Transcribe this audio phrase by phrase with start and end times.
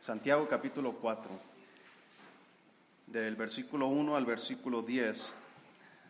[0.00, 1.30] Santiago capítulo 4,
[3.06, 5.34] del versículo 1 al versículo 10.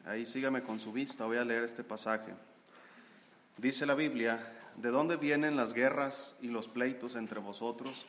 [0.07, 2.33] Ahí sígame con su vista, voy a leer este pasaje.
[3.57, 4.39] Dice la Biblia,
[4.77, 8.07] ¿de dónde vienen las guerras y los pleitos entre vosotros?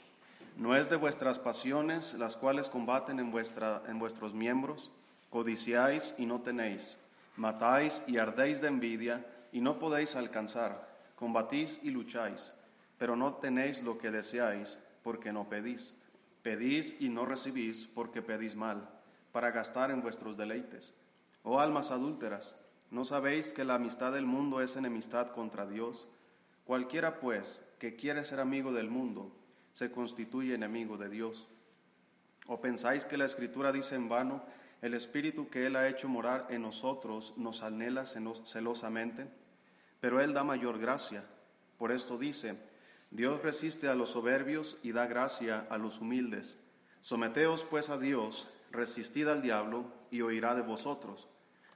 [0.55, 4.91] ¿No es de vuestras pasiones las cuales combaten en, vuestra, en vuestros miembros?
[5.31, 6.99] Codiciáis y no tenéis,
[7.37, 12.53] matáis y ardéis de envidia y no podéis alcanzar, combatís y lucháis,
[12.99, 15.95] pero no tenéis lo que deseáis porque no pedís.
[16.43, 18.89] Pedís y no recibís porque pedís mal,
[19.31, 20.95] para gastar en vuestros deleites.
[21.43, 22.55] Oh almas adúlteras,
[22.89, 26.07] ¿no sabéis que la amistad del mundo es enemistad contra Dios?
[26.65, 29.35] Cualquiera pues que quiere ser amigo del mundo,
[29.73, 31.47] se constituye enemigo de Dios.
[32.47, 34.43] ¿O pensáis que la Escritura dice en vano,
[34.81, 39.27] el Espíritu que Él ha hecho morar en nosotros nos anhela celosamente?
[39.99, 41.23] Pero Él da mayor gracia.
[41.77, 42.57] Por esto dice,
[43.11, 46.57] Dios resiste a los soberbios y da gracia a los humildes.
[47.01, 51.27] Someteos pues a Dios, resistid al diablo y oirá de vosotros.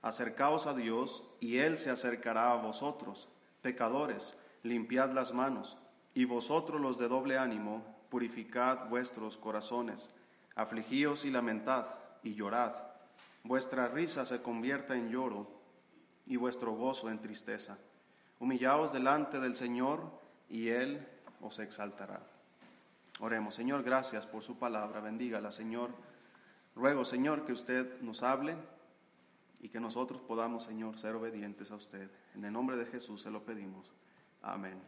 [0.01, 3.27] Acercaos a Dios y Él se acercará a vosotros.
[3.61, 5.77] Pecadores, limpiad las manos.
[6.13, 10.11] Y vosotros los de doble ánimo, purificad vuestros corazones.
[10.55, 11.85] Afligíos y lamentad
[12.23, 12.75] y llorad.
[13.43, 15.51] Vuestra risa se convierta en lloro
[16.25, 17.77] y vuestro gozo en tristeza.
[18.39, 21.05] Humillaos delante del Señor y Él
[21.41, 22.21] os exaltará.
[23.19, 25.91] Oremos, Señor, gracias por su palabra, bendígala, Señor.
[26.75, 28.57] Ruego, Señor, que usted nos hable
[29.61, 32.09] y que nosotros podamos, Señor, ser obedientes a usted.
[32.35, 33.91] En el nombre de Jesús se lo pedimos.
[34.41, 34.79] Amén.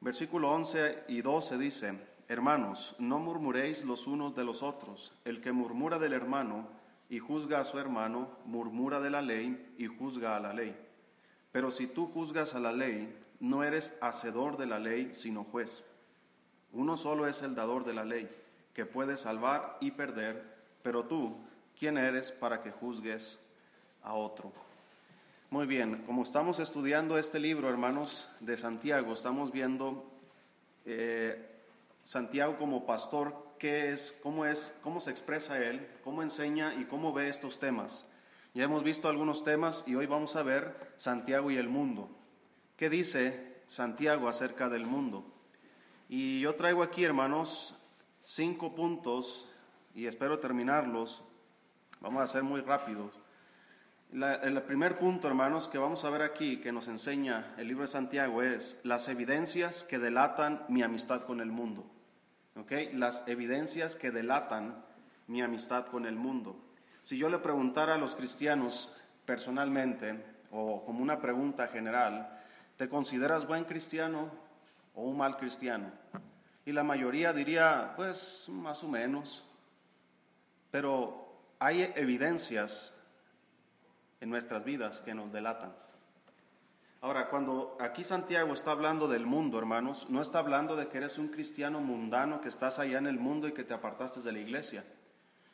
[0.00, 5.12] Versículo 11 y 12 dice, Hermanos, no murmuréis los unos de los otros.
[5.24, 6.68] El que murmura del hermano
[7.08, 10.76] y juzga a su hermano, murmura de la ley y juzga a la ley.
[11.50, 15.82] Pero si tú juzgas a la ley, no eres hacedor de la ley, sino juez.
[16.72, 18.30] Uno solo es el dador de la ley,
[18.74, 20.44] que puede salvar y perder,
[20.82, 21.36] pero tú,
[21.78, 23.40] ¿quién eres para que juzgues
[24.02, 24.52] a otro?
[25.50, 30.04] Muy bien, como estamos estudiando este libro, hermanos, de Santiago, estamos viendo
[30.84, 31.44] eh,
[32.04, 37.12] Santiago como pastor, qué es, cómo es, cómo se expresa él, cómo enseña y cómo
[37.12, 38.06] ve estos temas.
[38.54, 42.08] Ya hemos visto algunos temas y hoy vamos a ver Santiago y el mundo.
[42.80, 45.22] ¿Qué dice Santiago acerca del mundo?
[46.08, 47.76] Y yo traigo aquí, hermanos,
[48.22, 49.50] cinco puntos
[49.94, 51.22] y espero terminarlos.
[52.00, 53.12] Vamos a ser muy rápidos.
[54.10, 57.88] el primer punto, hermanos, que vamos a ver aquí, que nos enseña el libro de
[57.88, 61.84] Santiago, es las evidencias que delatan mi amistad con el mundo.
[62.56, 62.94] ¿Okay?
[62.94, 64.82] Las evidencias que delatan
[65.26, 66.56] mi amistad con el mundo.
[67.02, 68.96] Si yo le preguntara a los cristianos
[69.26, 70.18] personalmente,
[70.50, 72.39] o como una pregunta general,
[72.80, 74.30] ¿Te consideras buen cristiano
[74.94, 75.92] o un mal cristiano?
[76.64, 79.44] Y la mayoría diría, pues más o menos.
[80.70, 82.94] Pero hay evidencias
[84.22, 85.74] en nuestras vidas que nos delatan.
[87.02, 91.18] Ahora, cuando aquí Santiago está hablando del mundo, hermanos, no está hablando de que eres
[91.18, 94.38] un cristiano mundano que estás allá en el mundo y que te apartaste de la
[94.38, 94.86] iglesia.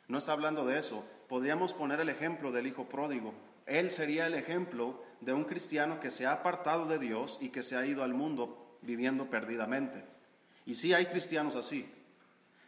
[0.07, 1.05] No está hablando de eso.
[1.27, 3.33] Podríamos poner el ejemplo del hijo pródigo.
[3.65, 7.63] Él sería el ejemplo de un cristiano que se ha apartado de Dios y que
[7.63, 10.03] se ha ido al mundo viviendo perdidamente.
[10.65, 11.89] Y sí hay cristianos así.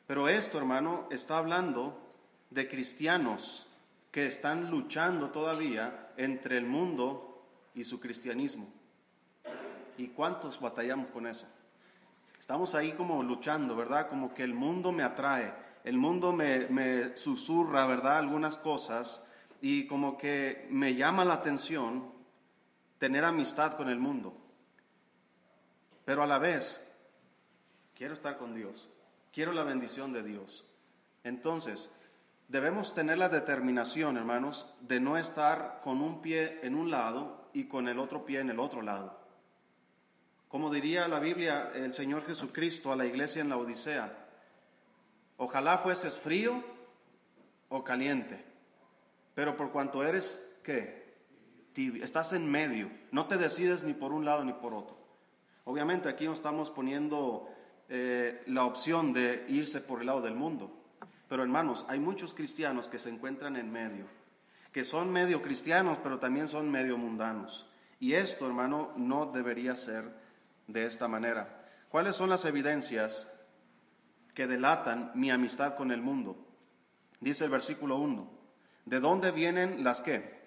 [0.07, 2.01] Pero esto, hermano, está hablando
[2.49, 3.67] de cristianos
[4.11, 7.45] que están luchando todavía entre el mundo
[7.75, 8.67] y su cristianismo.
[9.97, 11.47] ¿Y cuántos batallamos con eso?
[12.39, 14.07] Estamos ahí como luchando, ¿verdad?
[14.09, 18.17] Como que el mundo me atrae, el mundo me, me susurra, ¿verdad?
[18.17, 19.23] Algunas cosas
[19.61, 22.18] y como que me llama la atención
[22.99, 24.37] tener amistad con el mundo.
[26.05, 26.85] Pero a la vez,
[27.95, 28.87] quiero estar con Dios,
[29.33, 30.65] quiero la bendición de Dios.
[31.23, 31.91] Entonces,
[32.47, 37.65] debemos tener la determinación, hermanos, de no estar con un pie en un lado y
[37.65, 39.17] con el otro pie en el otro lado.
[40.49, 44.11] Como diría la Biblia el Señor Jesucristo a la iglesia en la Odisea,
[45.37, 46.63] ojalá fueses frío
[47.69, 48.43] o caliente,
[49.35, 50.98] pero por cuanto eres, ¿qué?
[52.01, 54.97] Estás en medio, no te decides ni por un lado ni por otro.
[55.65, 57.47] Obviamente aquí no estamos poniendo
[57.89, 60.71] eh, la opción de irse por el lado del mundo,
[61.27, 64.05] pero hermanos, hay muchos cristianos que se encuentran en medio,
[64.71, 67.69] que son medio cristianos, pero también son medio mundanos.
[67.99, 70.11] Y esto, hermano, no debería ser
[70.67, 71.67] de esta manera.
[71.89, 73.31] ¿Cuáles son las evidencias
[74.33, 76.47] que delatan mi amistad con el mundo?
[77.19, 78.29] Dice el versículo 1.
[78.85, 80.38] ¿De dónde vienen las qué?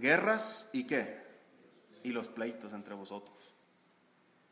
[0.00, 1.22] Guerras y qué?
[2.02, 3.36] Y los pleitos entre vosotros.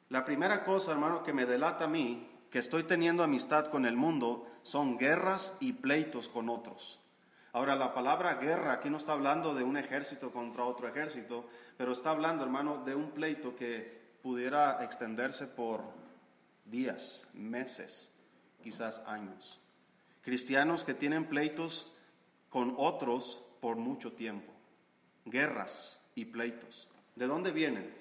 [0.09, 3.97] La primera cosa, hermano, que me delata a mí que estoy teniendo amistad con el
[3.97, 7.01] mundo son guerras y pleitos con otros.
[7.55, 11.47] Ahora, la palabra guerra aquí no está hablando de un ejército contra otro ejército,
[11.77, 15.83] pero está hablando, hermano, de un pleito que pudiera extenderse por
[16.67, 18.15] días, meses,
[18.63, 19.61] quizás años.
[20.23, 21.91] Cristianos que tienen pleitos
[22.49, 24.52] con otros por mucho tiempo.
[25.25, 26.89] Guerras y pleitos.
[27.17, 27.95] ¿De dónde vienen?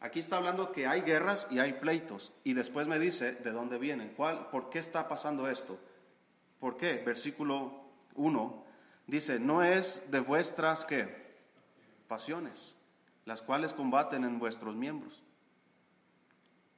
[0.00, 2.32] Aquí está hablando que hay guerras y hay pleitos.
[2.44, 4.14] Y después me dice de dónde vienen.
[4.16, 5.78] ¿Cuál, ¿Por qué está pasando esto?
[6.58, 7.02] ¿Por qué?
[7.04, 7.82] Versículo
[8.14, 8.64] 1
[9.06, 11.36] dice, no es de vuestras ¿qué?
[12.08, 12.76] pasiones,
[13.24, 15.22] las cuales combaten en vuestros miembros.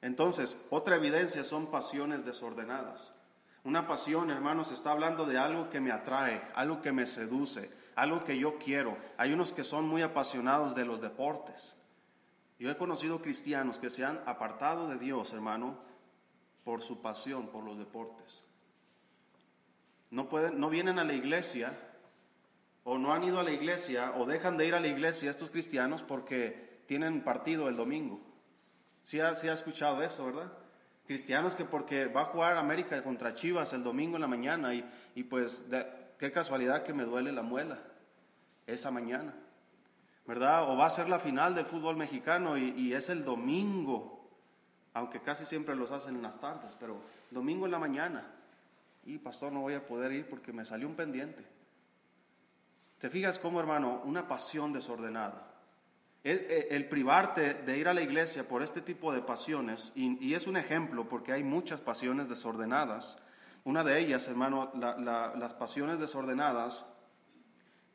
[0.00, 3.14] Entonces, otra evidencia son pasiones desordenadas.
[3.64, 8.20] Una pasión, hermanos, está hablando de algo que me atrae, algo que me seduce, algo
[8.20, 8.96] que yo quiero.
[9.16, 11.78] Hay unos que son muy apasionados de los deportes.
[12.58, 15.76] Yo he conocido cristianos que se han apartado de Dios, hermano,
[16.64, 18.44] por su pasión por los deportes.
[20.10, 21.76] No, pueden, no vienen a la iglesia
[22.84, 25.50] o no han ido a la iglesia o dejan de ir a la iglesia estos
[25.50, 28.20] cristianos porque tienen partido el domingo.
[29.02, 30.52] Sí ha, ha escuchado eso, ¿verdad?
[31.06, 34.88] Cristianos que porque va a jugar América contra Chivas el domingo en la mañana y,
[35.14, 35.66] y pues
[36.22, 37.80] qué casualidad que me duele la muela
[38.68, 39.34] esa mañana.
[40.24, 40.70] ¿verdad?
[40.70, 44.24] O va a ser la final del fútbol mexicano y, es el domingo,
[44.94, 47.00] aunque casi siempre los hacen en las tardes, pero
[47.32, 48.24] domingo en la mañana.
[49.04, 51.44] Y pastor, no voy a poder ir porque me salió un pendiente.
[53.00, 55.48] ¿Te fijas cómo, hermano, una pasión desordenada?
[56.22, 60.56] El, privarte de ir a la iglesia por este tipo de pasiones, y, es un
[60.56, 63.18] ejemplo porque hay muchas pasiones desordenadas.
[63.64, 66.84] Una de ellas, hermano, las pasiones desordenadas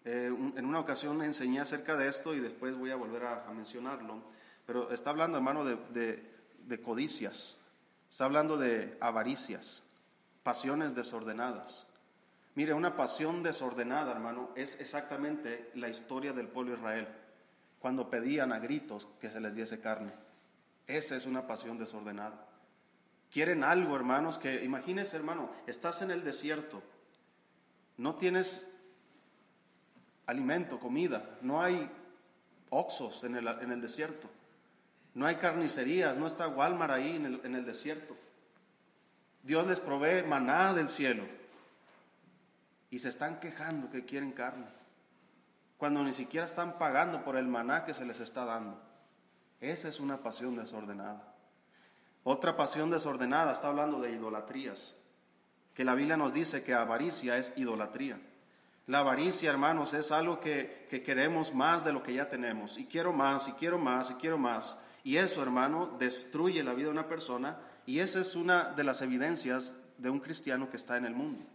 [0.06, 4.22] eh, en una ocasión enseñé acerca de esto y después voy a volver a, mencionarlo,
[4.66, 6.24] pero está hablando, hermano, de,
[6.66, 7.58] de codicias,
[8.10, 9.84] está hablando de avaricias,
[10.44, 11.88] pasiones desordenadas.
[12.56, 17.10] Mire, una pasión desordenada, hermano, es exactamente la historia del pueblo Israel,
[17.80, 20.14] cuando pedían a gritos que se les diese carne.
[20.88, 22.47] Esa es una pasión desordenada.
[23.32, 26.82] Quieren algo, hermanos, que imagínese, hermano, estás en el desierto,
[27.98, 28.72] no tienes
[30.28, 31.38] alimento, comida.
[31.42, 31.90] No hay
[32.70, 34.30] oxos en el, en el desierto.
[35.16, 38.16] No hay carnicerías, no está Walmart ahí en el, en el desierto.
[39.42, 41.24] Dios les provee maná del cielo.
[42.92, 44.68] Y se están quejando que quieren carne.
[45.78, 48.80] Cuando ni siquiera están pagando por el maná que se les está dando.
[49.60, 51.27] Esa es una pasión desordenada.
[52.30, 54.98] Otra pasión desordenada está hablando de idolatrías.
[55.74, 58.20] Que la Biblia nos dice que avaricia es idolatría.
[58.86, 62.78] La avaricia, hermanos, es algo que, queremos más de lo que ya tenemos.
[62.78, 64.78] Y quiero más, y quiero más, y quiero más.
[65.06, 67.60] Y eso, hermano, destruye la vida de una persona.
[67.86, 71.46] Y esa es una de las evidencias de un cristiano que está en el mundo.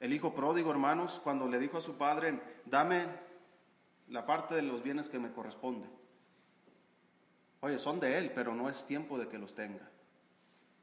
[0.00, 3.06] El hijo pródigo, hermanos, cuando le dijo a su padre, dame
[4.08, 5.88] la parte de los bienes que me corresponde.
[7.62, 9.93] Oye, son de él, pero no es tiempo de que los tenga.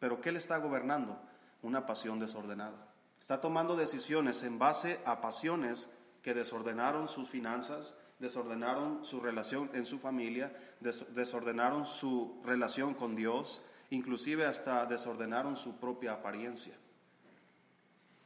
[0.01, 1.21] Pero ¿qué le está gobernando?
[1.61, 2.87] Una pasión desordenada.
[3.19, 5.91] Está tomando decisiones en base a pasiones
[6.23, 13.61] que desordenaron sus finanzas, desordenaron su relación en su familia, desordenaron su relación con Dios,
[13.91, 16.73] inclusive hasta desordenaron su propia apariencia.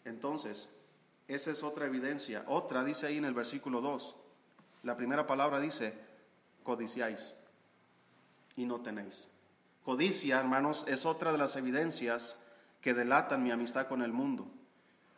[0.06, 0.74] Entonces,
[1.28, 2.46] esa es otra evidencia.
[2.48, 4.16] Otra dice ahí en el versículo 2.
[4.84, 5.94] La primera palabra dice,
[6.64, 7.36] codiciáis
[8.56, 9.28] y no tenéis.
[9.86, 12.40] Codicia, hermanos, es otra de las evidencias
[12.82, 14.48] que delatan mi amistad con el mundo.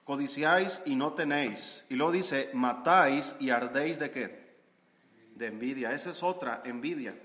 [0.04, 1.86] Codiciáis y no tenéis.
[1.90, 4.58] Y luego dice, matáis y ardéis de qué?
[5.36, 5.94] De envidia.
[5.94, 7.18] Esa es otra, envidia.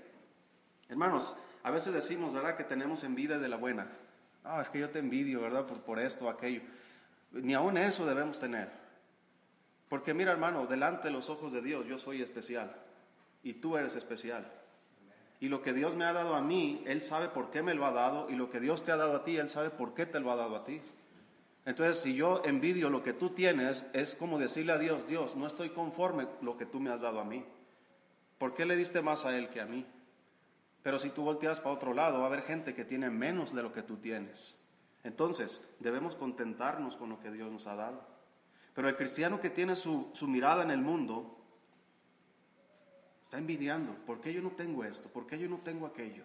[0.87, 2.55] Hermanos, a veces decimos, ¿verdad?
[2.55, 3.89] Que tenemos envidia de la buena.
[4.45, 5.65] Ah, es que yo te envidio, ¿verdad?
[5.65, 6.61] Por, por esto aquello.
[7.33, 8.69] Ni aún eso debemos tener.
[9.89, 12.73] Porque mira, hermano, delante de los ojos de Dios yo soy especial.
[13.43, 14.49] Y tú eres especial.
[15.43, 17.85] Y lo que Dios me ha dado a mí, Él sabe por qué me lo
[17.85, 18.29] ha dado.
[18.29, 20.31] Y lo que Dios te ha dado a ti, Él sabe por qué te lo
[20.31, 20.79] ha dado a ti.
[21.65, 25.45] Entonces, si yo envidio lo que tú tienes, es como decirle a Dios, Dios, no
[25.45, 27.43] estoy conforme lo que tú me has dado a mí.
[28.37, 29.85] ¿Por qué le diste más a Él que a mí?
[30.81, 33.63] Pero si tú volteas para otro lado, va a haber gente que tiene menos de
[33.63, 34.57] lo que tú tienes.
[35.03, 38.01] Entonces, debemos contentarnos con lo que Dios nos ha dado.
[38.73, 41.42] Pero el cristiano que tiene su, su mirada en el mundo,
[43.33, 43.95] está envidiando.
[44.05, 45.09] ¿Por qué yo no tengo esto?
[45.09, 46.23] ¿Por qué yo no tengo aquello?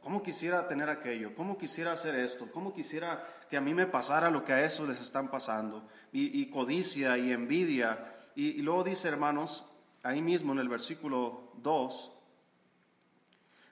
[0.00, 1.34] ¿Cómo quisiera tener aquello?
[1.34, 2.50] ¿Cómo quisiera hacer esto?
[2.50, 5.86] ¿Cómo quisiera que a mí me pasara lo que a eso les están pasando?
[6.10, 8.16] Y, codicia y envidia.
[8.34, 9.66] Y, y luego dice, hermanos,
[10.02, 12.12] ahí mismo en el versículo 2,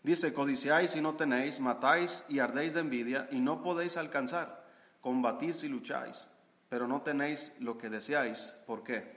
[0.02, 4.64] Dice, codiciáis y no tenéis, matáis y ardéis de envidia y no podéis alcanzar,
[5.00, 6.28] combatís y lucháis,
[6.68, 8.56] pero no tenéis lo que deseáis.
[8.68, 9.15] ¿Por qué?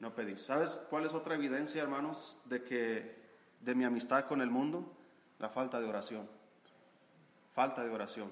[0.00, 0.42] No pedís.
[0.42, 3.16] ¿Sabes cuál es otra evidencia, hermanos, de que
[3.60, 4.92] de mi amistad con el mundo?
[5.38, 6.28] La falta de oración.
[7.54, 8.30] Falta de oración.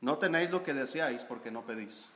[0.00, 2.12] No tenéis lo que deseáis porque no pedís.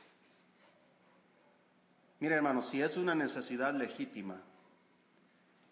[2.19, 4.41] Mire, hermanos, si es una necesidad legítima,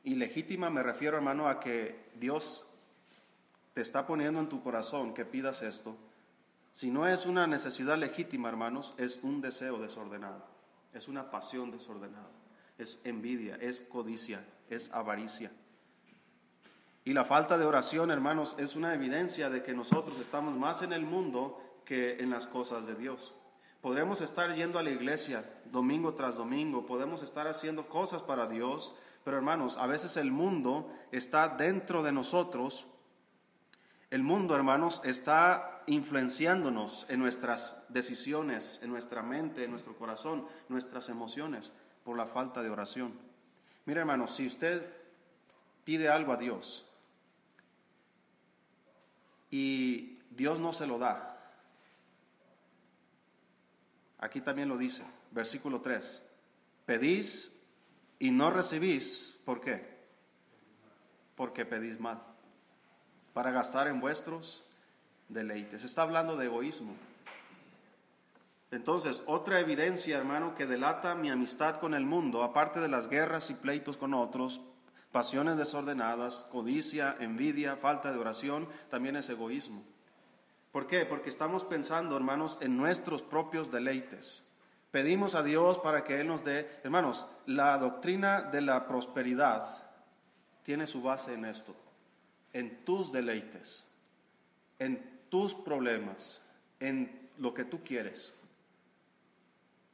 [0.04, 2.68] y legítima me refiero, hermano, a que Dios
[3.74, 5.98] te está poniendo en tu corazón que pidas esto.
[6.76, 10.44] Si no es una necesidad legítima, hermanos, es un deseo desordenado,
[10.94, 12.30] es una pasión desordenada,
[12.78, 15.54] es envidia, es codicia, es avaricia.
[17.06, 20.92] Y la falta de oración, hermanos, es una evidencia de que nosotros estamos más en
[20.92, 23.34] el mundo que en las cosas de Dios.
[23.80, 28.94] Podremos estar yendo a la iglesia domingo tras domingo, podemos estar haciendo cosas para Dios,
[29.24, 32.86] pero hermanos, a veces el mundo está dentro de nosotros.
[34.10, 41.10] El mundo, hermanos, está influenciándonos en nuestras decisiones, en nuestra mente, en nuestro corazón, nuestras
[41.10, 41.72] emociones,
[42.04, 43.14] por la falta de oración.
[43.86, 44.86] Mire, hermanos, si usted
[45.84, 46.86] pide algo a Dios
[49.52, 51.54] y Dios no se lo da,
[54.20, 56.24] aquí también lo dice, versículo 3,
[56.86, 57.64] pedís
[58.20, 59.96] y no recibís, ¿por qué?
[61.36, 62.22] Porque pedís mal,
[63.36, 64.64] para gastar en vuestros
[65.28, 65.84] deleites.
[65.84, 66.96] Está hablando de egoísmo.
[68.72, 73.50] Entonces, otra evidencia, hermano, que delata mi amistad con el mundo, aparte de las guerras
[73.50, 74.62] y pleitos con otros,
[75.12, 79.84] pasiones desordenadas, codicia, envidia, falta de oración, también es egoísmo.
[80.72, 81.06] ¿Por qué?
[81.06, 84.46] Porque estamos pensando, hermanos, en nuestros propios deleites.
[84.92, 89.66] Pedimos a Dios para que Él nos dé, hermanos, la doctrina de la prosperidad
[90.64, 91.76] tiene su base en esto,
[92.56, 93.86] en tus deleites,
[94.80, 96.42] en tus problemas,
[96.80, 98.34] en lo que tú quieres.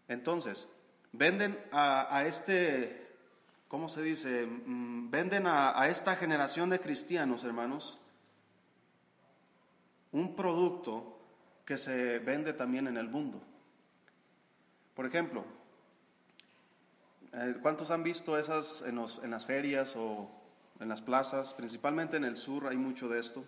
[0.08, 0.70] Entonces,
[1.12, 3.08] venden a, este,
[3.68, 4.46] ¿cómo se dice?
[4.46, 7.98] Mm, venden a, a esta generación de cristianos, hermanos,
[10.12, 11.18] un producto
[11.66, 13.42] que se vende también en el mundo.
[14.94, 15.46] Por ejemplo,
[17.34, 18.98] eh, ¿cuántos han visto esas en,
[19.32, 20.30] las ferias o
[20.82, 21.54] en las plazas?
[21.54, 23.44] Principalmente en el sur hay mucho de esto.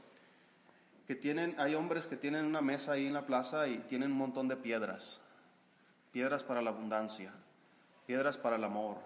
[1.07, 4.17] Que tienen, hay hombres que tienen una mesa ahí en la plaza y tienen un
[4.17, 5.19] montón de piedras.
[6.13, 7.33] Piedras para la abundancia,
[8.05, 8.97] piedras para el amor,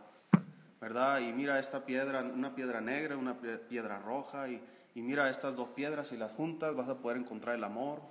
[0.79, 1.19] ¿verdad?
[1.21, 3.37] Y mira esta piedra, una piedra negra, una
[3.69, 4.61] piedra roja, y,
[4.93, 8.01] y mira estas dos piedras y las juntas vas a poder encontrar el amor,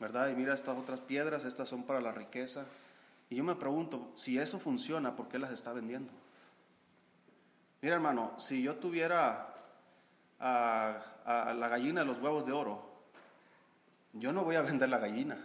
[0.00, 0.28] ¿verdad?
[0.28, 2.64] Y mira estas otras piedras, estas son para la riqueza.
[3.30, 6.12] Y yo me pregunto, si eso funciona, ¿por qué las está vendiendo?
[7.80, 9.51] Mira hermano, si yo tuviera
[10.42, 12.82] a, la gallina de los huevos de oro,
[14.12, 15.38] yo no voy a vender la gallina,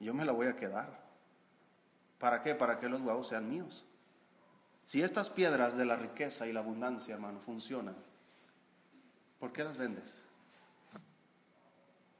[0.00, 1.00] yo me la voy a quedar.
[2.18, 2.54] ¿Para qué?
[2.54, 3.84] Para que los huevos sean míos.
[4.84, 7.96] Si estas piedras de la riqueza y la abundancia, hermano, funcionan,
[9.38, 10.22] ¿por qué las vendes?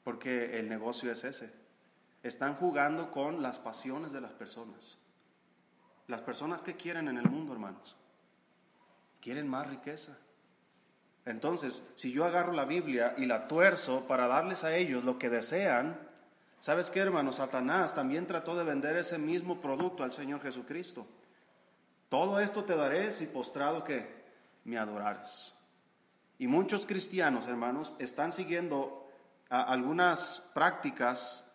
[0.05, 1.53] Porque el negocio es ese.
[2.23, 4.99] Están jugando con las pasiones de las personas.
[6.07, 7.97] Las personas que quieren en el mundo, hermanos,
[9.21, 10.17] quieren más riqueza.
[11.25, 15.31] Entonces, si yo agarro la Biblia y la tuerzo para darles a ellos lo que
[15.31, 15.97] desean,
[16.59, 17.37] ¿sabes qué, hermanos?
[17.37, 21.07] Satanás también trató de vender ese mismo producto al Señor Jesucristo.
[22.09, 24.23] Todo esto te daré si postrado que
[24.64, 25.55] me adorares.
[26.38, 29.09] Y muchos cristianos, hermanos, están siguiendo
[29.49, 31.49] algunas prácticas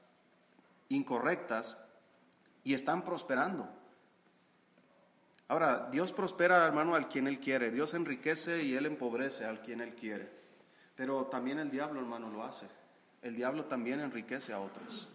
[0.88, 1.78] incorrectas
[2.64, 3.77] y están prosperando.
[5.50, 7.72] Ahora, Dios prospera, hermano, al quien Él quiere.
[7.72, 10.30] Dios enriquece y Él empobrece al quien Él quiere.
[10.96, 12.68] Pero también el diablo, hermano, lo hace.
[13.22, 15.08] El diablo también enriquece a otros.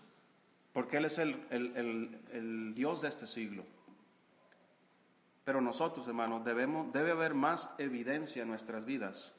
[0.72, 3.64] Porque Él es el, el Dios de este siglo.
[5.44, 9.32] Pero nosotros, hermanos, debemos, debe haber más evidencia en nuestras vidas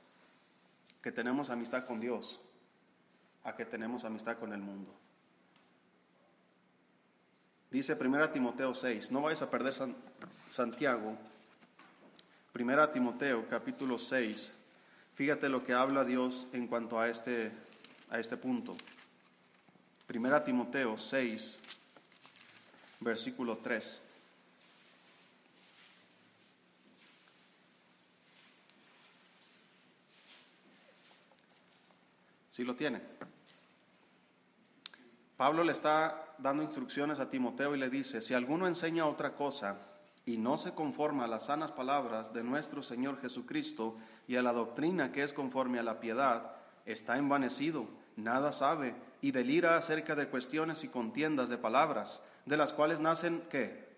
[1.02, 2.42] que tenemos amistad con Dios
[3.44, 4.94] a que tenemos amistad con el mundo.
[7.74, 9.74] Dice 1 Timoteo 6, no vais a perder
[10.48, 11.18] Santiago.
[12.54, 14.54] 1 Timoteo capítulo 6,
[15.16, 17.52] fíjate lo que habla Dios en cuanto a este,
[18.12, 18.76] a este punto.
[20.08, 21.60] 1 Timoteo 6,
[23.00, 24.02] versículo 3.
[32.52, 33.02] Si lo tiene?
[35.44, 39.78] Pablo le está dando instrucciones a Timoteo y le dice, si alguno enseña otra cosa
[40.26, 44.54] y no se conforma a las sanas palabras de nuestro Señor Jesucristo y a la
[44.54, 50.30] doctrina que es conforme a la piedad, está envanecido, nada sabe y delira acerca de
[50.30, 53.98] cuestiones y contiendas de palabras, de las cuales nacen qué?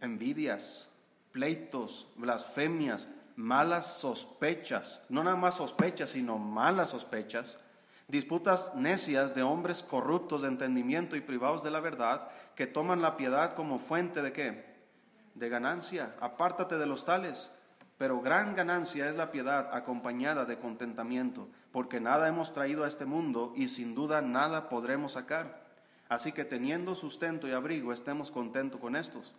[0.00, 0.92] Envidias,
[1.30, 7.60] pleitos, blasfemias, malas sospechas, no nada más sospechas, sino malas sospechas,
[8.08, 13.16] disputas necias de hombres corruptos de entendimiento y privados de la verdad, que toman la
[13.16, 14.64] piedad como fuente de qué?
[15.34, 16.16] De ganancia.
[16.20, 17.52] Apártate de los tales.
[17.98, 23.04] Pero gran ganancia es la piedad acompañada de contentamiento, porque nada hemos traído a este
[23.04, 25.66] mundo y sin duda nada podremos sacar.
[26.08, 29.34] Así que teniendo sustento y abrigo, estemos contentos con estos.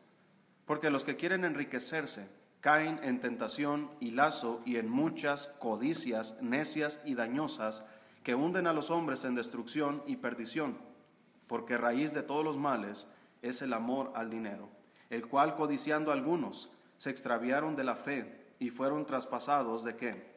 [0.65, 7.01] Porque los que quieren enriquecerse caen en tentación y lazo y en muchas codicias necias
[7.05, 7.85] y dañosas
[8.29, 10.77] que hunden a los hombres en destrucción y perdición,
[11.47, 13.09] porque raíz de todos los males
[13.41, 14.69] es el amor al dinero,
[15.09, 20.31] el cual codiciando algunos se extraviaron de la fe y fueron traspasados de qué?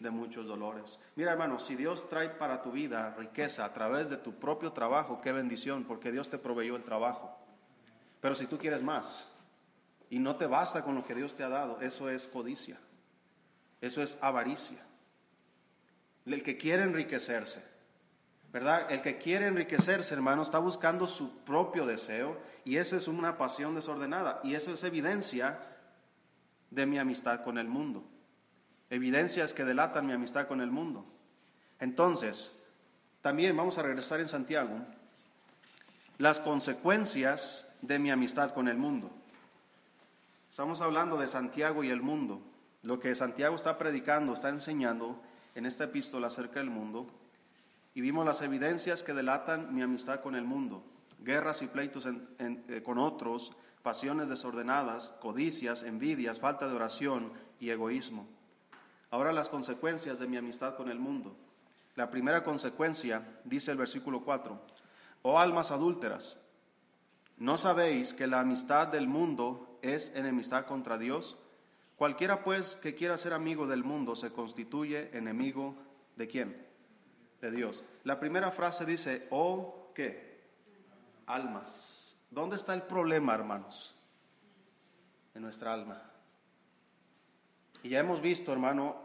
[0.00, 0.98] De muchos dolores.
[1.14, 5.20] Mira hermano, si Dios trae para tu vida riqueza a través de tu propio trabajo,
[5.20, 7.38] qué bendición, porque Dios te proveyó el trabajo.
[8.20, 9.30] Pero si tú quieres más
[10.10, 12.80] y no te basta con lo que Dios te ha dado, eso es codicia,
[13.80, 14.84] eso es avaricia
[16.26, 17.62] el que quiere enriquecerse.
[18.52, 18.92] ¿Verdad?
[18.92, 23.74] El que quiere enriquecerse, hermano, está buscando su propio deseo y esa es una pasión
[23.74, 25.58] desordenada y eso es evidencia
[26.70, 28.04] de mi amistad con el mundo.
[28.90, 31.02] Evidencias que delatan mi amistad con el mundo.
[31.80, 32.62] Entonces,
[33.22, 34.78] también vamos a regresar en Santiago,
[36.18, 39.10] las consecuencias de mi amistad con el mundo.
[40.50, 42.42] Estamos hablando de Santiago y el mundo.
[42.82, 45.22] Lo que Santiago está predicando, está enseñando,
[45.54, 47.06] en esta epístola acerca del mundo
[47.94, 50.82] y vimos las evidencias que delatan mi amistad con el mundo,
[51.20, 58.26] guerras y pleitos eh, con otros, pasiones desordenadas, codicias, envidias, falta de oración y egoísmo.
[59.10, 61.36] Ahora las consecuencias de mi amistad con el mundo.
[61.96, 64.58] La primera consecuencia, dice el versículo 4,
[65.22, 66.38] oh almas adúlteras,
[67.36, 71.36] ¿no sabéis que la amistad del mundo es enemistad contra Dios?
[72.02, 75.76] Cualquiera pues que quiera ser amigo del mundo se constituye enemigo
[76.16, 76.66] de quién?
[77.40, 77.84] De Dios.
[78.02, 80.42] La primera frase dice, oh, ¿qué?
[81.26, 82.20] Almas.
[82.28, 83.94] ¿Dónde está el problema, hermanos?
[85.32, 86.02] En nuestra alma.
[87.84, 88.96] Y ya hemos visto, hermano,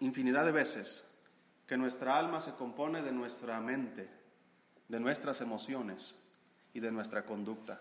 [0.00, 1.06] infinidad de veces
[1.68, 4.10] que nuestra alma se compone de nuestra mente,
[4.88, 6.18] de nuestras emociones
[6.74, 7.80] y de nuestra conducta.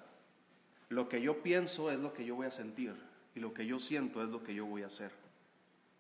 [0.90, 3.07] Lo que yo pienso es lo que yo voy a sentir
[3.38, 5.12] y lo que yo siento es lo que yo voy a hacer.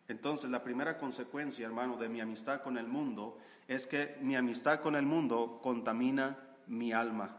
[0.07, 4.79] Entonces, la primera consecuencia, hermano, de mi amistad con el mundo es que mi amistad
[4.79, 7.37] con el mundo contamina mi alma,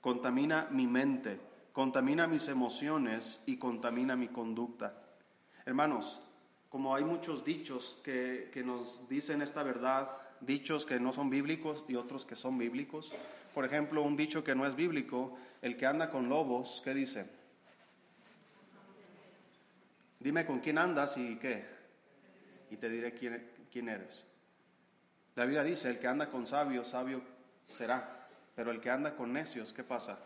[0.00, 1.38] contamina mi mente,
[1.72, 4.94] contamina mis emociones y contamina mi conducta.
[5.66, 6.22] Hermanos,
[6.70, 10.08] como hay muchos dichos que, que nos dicen esta verdad,
[10.40, 13.12] dichos que no son bíblicos y otros que son bíblicos.
[13.52, 17.43] Por ejemplo, un dicho que no es bíblico, el que anda con lobos, ¿qué dice?
[20.24, 21.66] Dime con quién andas y qué.
[22.70, 24.24] Y te diré quién, quién eres.
[25.34, 27.20] La Biblia dice, el que anda con sabios, sabio
[27.66, 28.26] será.
[28.56, 30.18] Pero el que anda con necios, ¿qué pasa?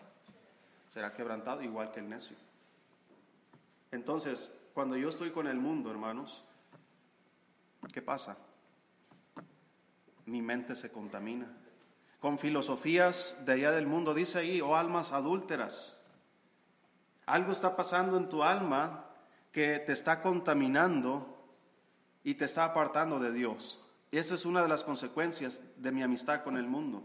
[0.89, 2.37] Será quebrantado igual que el necio.
[3.91, 6.45] Entonces, cuando yo estoy con el mundo, hermanos,
[7.93, 8.39] ¿qué pasa?
[10.27, 11.49] Mi mente se contamina.
[12.21, 15.99] Con filosofías de allá del mundo, dice ahí, oh almas adúlteras.
[17.27, 19.08] Algo está pasando en tu alma
[19.59, 21.37] que te está contaminando
[22.23, 23.85] y te está apartando de Dios.
[24.13, 27.03] Esa es una de las consecuencias de mi amistad con el mundo.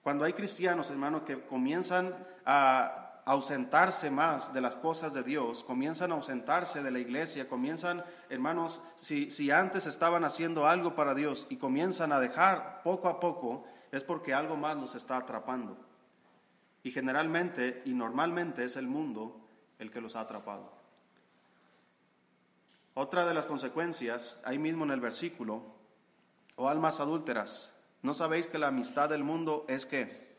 [0.00, 2.14] Cuando hay cristianos, hermanos, que comienzan
[2.46, 8.04] a ausentarse más de las cosas de Dios, comienzan a ausentarse de la iglesia, comienzan,
[8.28, 13.18] hermanos, si, si antes estaban haciendo algo para Dios y comienzan a dejar poco a
[13.18, 15.76] poco, es porque algo más los está atrapando.
[16.84, 19.40] Y generalmente y normalmente es el mundo
[19.80, 20.79] el que los ha atrapado.
[22.94, 25.62] Otra de las consecuencias, ahí mismo en el versículo,
[26.56, 30.36] o oh almas adúlteras, ¿no sabéis que la amistad del mundo es qué?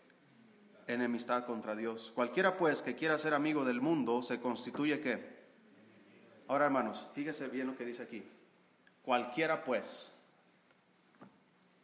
[0.87, 2.11] Enemistad contra Dios.
[2.13, 5.41] Cualquiera pues que quiera ser amigo del mundo se constituye qué?
[6.47, 8.23] Ahora hermanos, fíjese bien lo que dice aquí.
[9.03, 10.11] Cualquiera pues.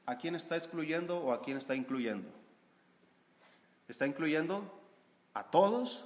[0.05, 2.29] ¿A quién está excluyendo o a quién está incluyendo?
[3.87, 4.79] Está incluyendo
[5.33, 6.05] a todos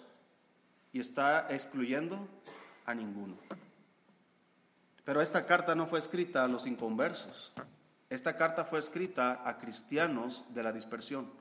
[0.94, 2.28] y está excluyendo
[2.86, 3.36] a ninguno.
[5.04, 7.52] Pero esta carta no fue escrita a los inconversos.
[8.10, 11.40] Esta carta fue escrita a cristianos de la dispersión.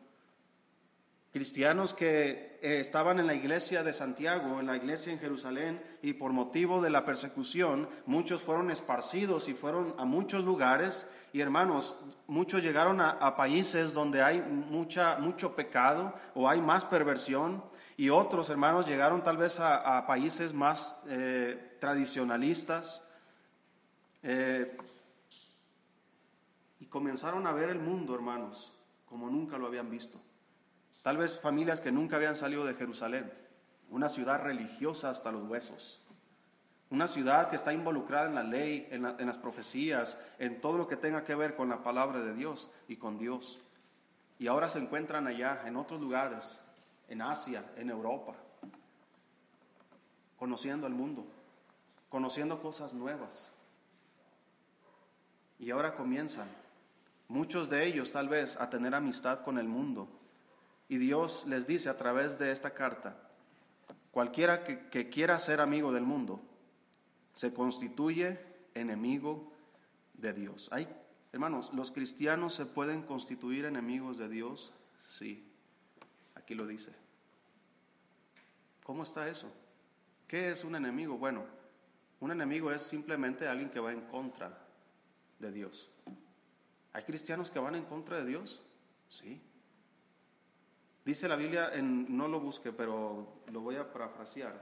[1.32, 6.14] cristianos que eh, estaban en la iglesia de Santiago, en la iglesia en Jerusalén, y
[6.14, 11.96] por motivo de la persecución, muchos fueron esparcidos y fueron a muchos lugares, y hermanos,
[12.26, 17.62] muchos llegaron a, países donde hay mucha, mucho pecado o hay más perversión,
[17.96, 23.08] y otros hermanos llegaron tal vez a, países más eh, tradicionalistas,
[24.22, 24.76] eh,
[26.78, 28.72] y comenzaron a ver el mundo, hermanos,
[29.06, 30.18] como nunca lo habían visto.
[31.02, 33.32] Tal vez familias que nunca habían salido de Jerusalén,
[33.90, 36.00] una ciudad religiosa hasta los huesos,
[36.90, 40.96] una ciudad que está involucrada en la ley, en, las profecías, en todo lo que
[40.96, 43.60] tenga que ver con la palabra de Dios y con Dios.
[44.38, 46.60] Y ahora se encuentran allá, en otros lugares,
[47.08, 48.34] en Asia, en Europa,
[50.36, 51.26] conociendo el mundo,
[52.08, 53.52] conociendo cosas nuevas.
[55.60, 56.48] Y ahora comienzan,
[57.28, 60.08] muchos de ellos tal vez, a tener amistad con el mundo
[60.88, 63.14] y Dios les dice a través de esta carta,
[64.10, 66.40] cualquiera que, quiera ser amigo del mundo,
[67.34, 68.40] se constituye
[68.74, 69.52] enemigo
[70.14, 70.70] de Dios.
[70.72, 70.88] Hay,
[71.30, 74.72] hermanos, ¿los cristianos se pueden constituir enemigos de Dios?
[75.06, 75.46] Sí,
[76.36, 76.92] aquí lo dice.
[78.82, 79.52] ¿Cómo está eso?
[80.26, 81.18] ¿Qué es un enemigo?
[81.18, 81.44] Bueno,
[82.18, 84.69] un enemigo es simplemente alguien que va en contra
[85.40, 85.90] de Dios.
[86.92, 88.62] ¿Hay cristianos que van en contra de Dios?
[89.08, 89.40] Sí.
[91.04, 94.60] Dice la Biblia, en, no lo busque, pero lo voy a parafrasear.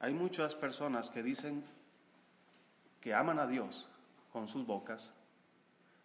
[0.00, 1.62] Hay muchas personas que dicen
[3.00, 3.88] que aman a Dios
[4.32, 5.12] con sus bocas,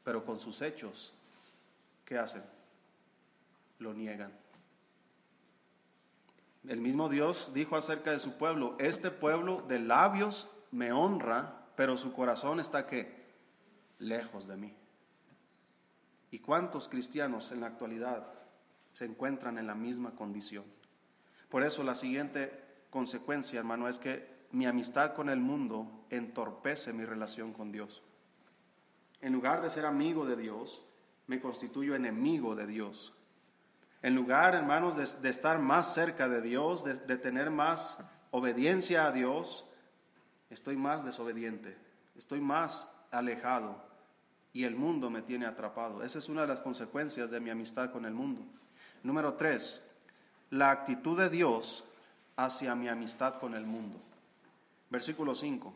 [0.04, 1.14] pero con sus hechos,
[2.04, 2.44] ¿qué hacen?
[3.80, 4.32] Lo niegan.
[6.68, 11.96] El mismo Dios dijo acerca de su pueblo, este pueblo de labios me honra, pero
[11.96, 13.25] su corazón está que
[14.00, 14.74] lejos de mí.
[16.32, 18.36] ¿Y cuántos cristianos en la actualidad
[18.96, 20.64] se encuentran en la misma condición.
[21.50, 27.04] Por eso la siguiente consecuencia, hermano, es que mi amistad con el mundo entorpece mi
[27.04, 28.02] relación con Dios.
[29.20, 30.82] En lugar de ser amigo de Dios,
[31.28, 33.14] me constituyo enemigo de Dios.
[34.02, 38.00] En lugar, hermanos, de, estar más cerca de Dios, de, de tener más
[38.32, 39.70] obediencia a Dios,
[40.50, 41.78] estoy más desobediente,
[42.16, 43.85] estoy más alejado
[44.56, 46.02] y el mundo me tiene atrapado.
[46.02, 48.42] Esa es una de las consecuencias de mi amistad con el mundo.
[49.04, 49.86] Número tres,
[50.50, 51.84] la actitud de Dios
[52.38, 54.00] hacia mi amistad con el mundo.
[54.90, 55.74] Versículo 5.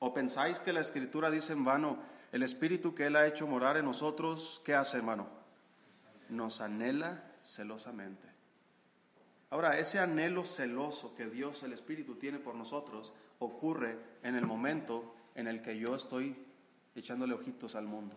[0.00, 1.98] ¿O pensáis que la escritura dice en vano,
[2.32, 5.28] el espíritu que Él ha hecho morar en nosotros, ¿qué hace hermano?
[6.30, 8.26] Nos anhela celosamente.
[9.50, 15.14] Ahora, ese anhelo celoso que Dios, el Espíritu, tiene por nosotros, ocurre en el momento
[15.36, 16.34] en el que yo estoy
[16.94, 18.16] echándole ojitos al mundo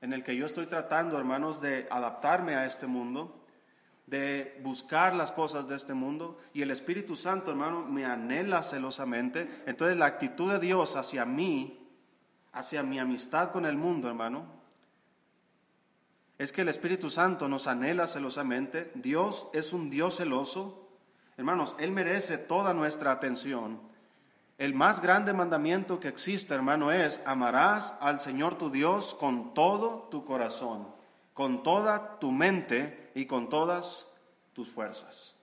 [0.00, 3.42] en el que yo estoy tratando, hermanos, de adaptarme a este mundo,
[4.06, 9.62] de buscar las cosas de este mundo, y el Espíritu Santo, hermano, me anhela celosamente.
[9.66, 11.88] Entonces la actitud de Dios hacia mí,
[12.52, 14.46] hacia mi amistad con el mundo, hermano,
[16.38, 18.92] es que el Espíritu Santo nos anhela celosamente.
[18.94, 20.88] Dios es un Dios celoso.
[21.38, 23.80] Hermanos, Él merece toda nuestra atención.
[24.58, 30.08] El más grande mandamiento que existe, hermano, es amarás al Señor tu Dios con todo
[30.10, 30.88] tu corazón,
[31.34, 34.16] con toda tu mente y con todas
[34.54, 35.36] tus fuerzas.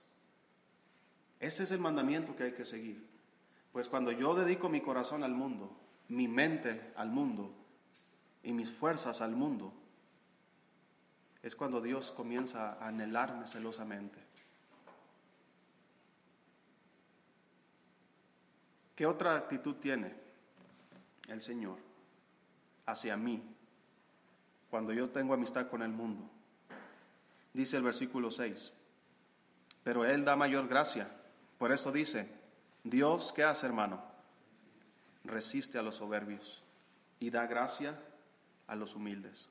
[1.38, 3.08] Ese es el mandamiento que hay que seguir.
[3.70, 5.76] Pues cuando yo dedico mi corazón al mundo,
[6.08, 7.54] mi mente al mundo
[8.42, 9.72] y mis fuerzas al mundo,
[11.42, 14.23] es cuando Dios comienza a anhelarme celosamente.
[18.94, 20.14] ¿Qué otra actitud tiene
[21.28, 21.78] el Señor
[22.86, 23.42] hacia mí
[24.70, 26.30] cuando yo tengo amistad con el mundo?
[27.52, 28.72] Dice el versículo 6,
[29.82, 31.08] pero Él da mayor gracia.
[31.58, 32.28] Por eso dice,
[32.84, 34.02] Dios, ¿qué hace hermano?
[35.24, 36.62] Resiste a los soberbios
[37.18, 37.98] y da gracia
[38.66, 39.48] a los humildes.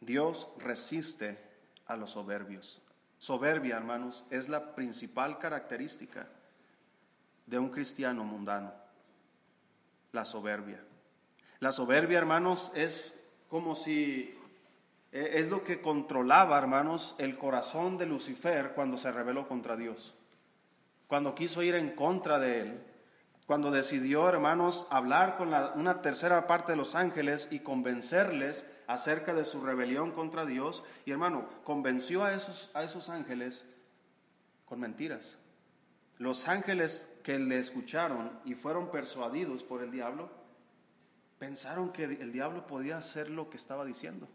[0.00, 1.38] Dios resiste
[1.86, 2.82] a los soberbios.
[3.18, 6.28] Soberbia, hermanos, es la principal característica
[7.46, 8.72] de un cristiano mundano,
[10.12, 10.82] la soberbia.
[11.60, 14.36] La soberbia, hermanos, es como si
[15.12, 20.14] e, es lo que controlaba, hermanos, el corazón de Lucifer cuando se rebeló contra Dios.
[21.06, 22.82] Cuando quiso ir en contra de él,
[23.46, 29.44] cuando decidió, hermanos, hablar con una tercera parte de los ángeles y convencerles acerca de
[29.44, 30.82] su rebelión contra Dios.
[31.04, 33.72] Y hermano, convenció a esos, a esos ángeles
[34.64, 35.38] con mentiras.
[36.18, 40.30] Los ángeles que le escucharon y fueron persuadidos por el diablo,
[41.38, 44.28] pensaron que el diablo podía hacer lo que estaba diciendo.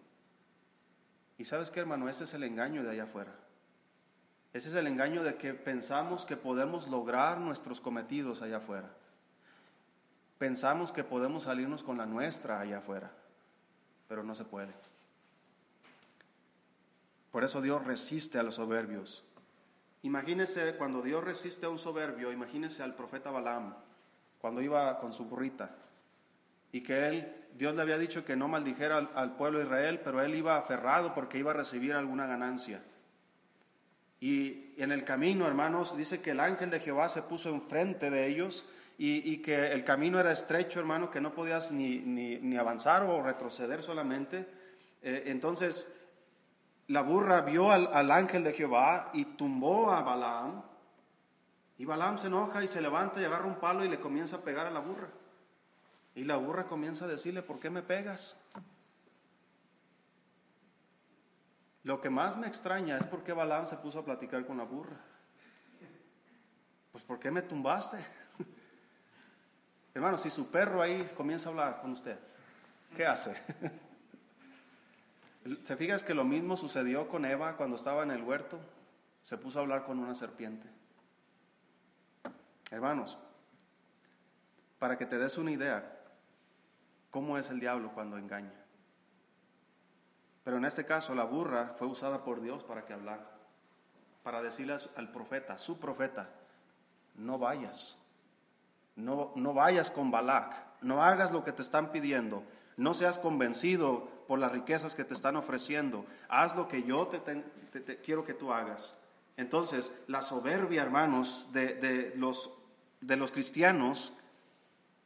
[1.37, 3.33] Y sabes qué, hermano, ese es el engaño de allá afuera.
[4.51, 8.89] Ese es el engaño de que pensamos que podemos lograr nuestros cometidos allá afuera.
[10.37, 13.11] Pensamos que podemos salirnos con la nuestra allá afuera,
[14.07, 14.73] pero no se puede.
[17.31, 19.23] Por eso Dios resiste a los soberbios.
[20.03, 23.75] Imagínese cuando Dios resiste a un soberbio, imagínese al profeta Balaam,
[24.39, 25.75] cuando iba con su burrita,
[26.71, 30.21] y que él, Dios le había dicho que no maldijera al, pueblo de Israel, pero
[30.21, 32.81] él iba aferrado porque iba a recibir alguna ganancia.
[34.21, 38.27] Y en el camino, hermanos, dice que el ángel de Jehová se puso enfrente de
[38.27, 38.65] ellos
[38.97, 43.81] y, que el camino era estrecho, hermano, que no podías ni, ni, avanzar o retroceder
[43.81, 44.45] solamente.
[45.01, 45.91] Eh, entonces,
[46.89, 50.63] la burra vio al, al, ángel de Jehová y tumbó a Balaam.
[51.77, 54.41] Y Balaam se enoja y se levanta y agarra un palo y le comienza a
[54.41, 55.07] pegar a la burra.
[56.15, 58.35] Y la burra comienza a decirle, ¿por qué me pegas?
[61.83, 64.63] Lo que más me extraña es por qué Balaam se puso a platicar con la
[64.63, 64.97] burra.
[66.91, 68.03] Pues ¿por qué me tumbaste?
[69.93, 72.17] Hermano, si su perro ahí comienza a hablar con usted,
[72.95, 73.39] ¿qué hace?
[75.63, 78.59] ¿Se fijas que lo mismo sucedió con Eva cuando estaba en el huerto?
[79.23, 80.67] Se puso a hablar con una serpiente.
[82.71, 83.17] Hermanos,
[84.77, 85.97] para que te des una idea,
[87.09, 88.53] ¿cómo es el diablo cuando engaña?
[90.43, 93.29] Pero en este caso la burra fue usada por Dios para que hablara,
[94.23, 96.29] para decirle al profeta, su profeta,
[97.15, 98.01] no vayas,
[98.95, 102.43] no, no vayas con Balac, no hagas lo que te están pidiendo,
[102.77, 107.97] no seas convencido por las riquezas que te están ofreciendo, haz lo que yo te,
[108.03, 108.95] quiero que tú hagas.
[109.37, 112.51] Entonces, la soberbia, hermanos, de, de, los,
[113.01, 114.13] de los cristianos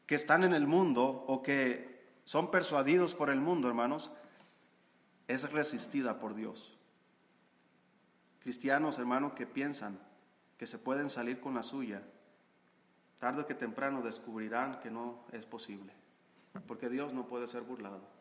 [0.06, 4.12] que están en el mundo o que son persuadidos por el mundo, hermanos,
[5.30, 6.78] es resistida por Dios.
[8.42, 10.02] Cristianos, hermanos, que piensan
[10.58, 12.04] que se pueden salir con la suya,
[13.22, 15.94] tarde que temprano descubrirán que no es posible,
[16.68, 18.13] porque Dios no puede ser burlado.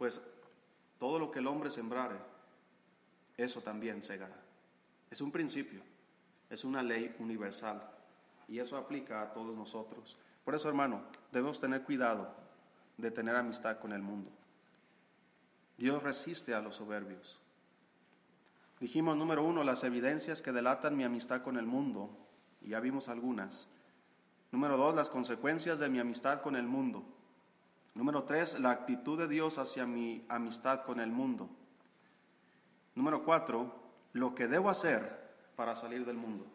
[0.00, 0.18] Pues
[0.98, 2.16] todo lo que el hombre sembrare,
[3.36, 4.34] eso también segará.
[5.10, 5.82] Es un principio,
[6.48, 7.82] es una ley universal
[8.48, 10.16] y eso aplica a todos nosotros.
[10.42, 12.34] Por eso, hermano, debemos tener cuidado
[12.96, 14.30] de tener amistad con el mundo.
[15.76, 17.38] Dios resiste a los soberbios.
[18.80, 22.08] Dijimos, número uno, las evidencias que delatan mi amistad con el mundo,
[22.62, 23.68] y ya vimos algunas.
[24.50, 27.04] Número dos, las consecuencias de mi amistad con el mundo.
[27.94, 31.48] Número tres, la actitud de Dios hacia mi amistad con el mundo.
[32.94, 33.74] Número cuatro,
[34.12, 35.20] lo que debo hacer
[35.56, 36.46] para salir del mundo.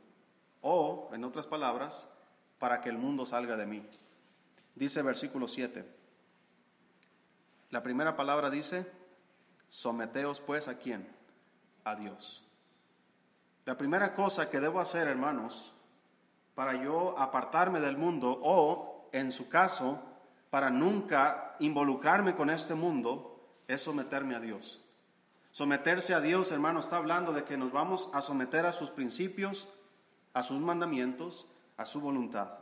[0.62, 2.08] O, en otras palabras,
[2.60, 3.88] para que el mundo salga de mí.
[4.76, 5.86] Dice versículo 7.
[7.70, 8.90] La primera palabra dice,
[9.68, 11.08] Someteos pues a quién?
[11.84, 12.46] A Dios.
[13.66, 15.74] La primera cosa que debo hacer, hermanos,
[16.54, 20.02] para yo apartarme del mundo o, en su caso,
[20.56, 24.82] para nunca involucrarme con este mundo, es someterme a Dios.
[25.52, 29.68] Someterse a Dios, hermano, está hablando de que nos vamos a someter a sus principios,
[30.34, 32.58] a sus mandamientos, a su voluntad.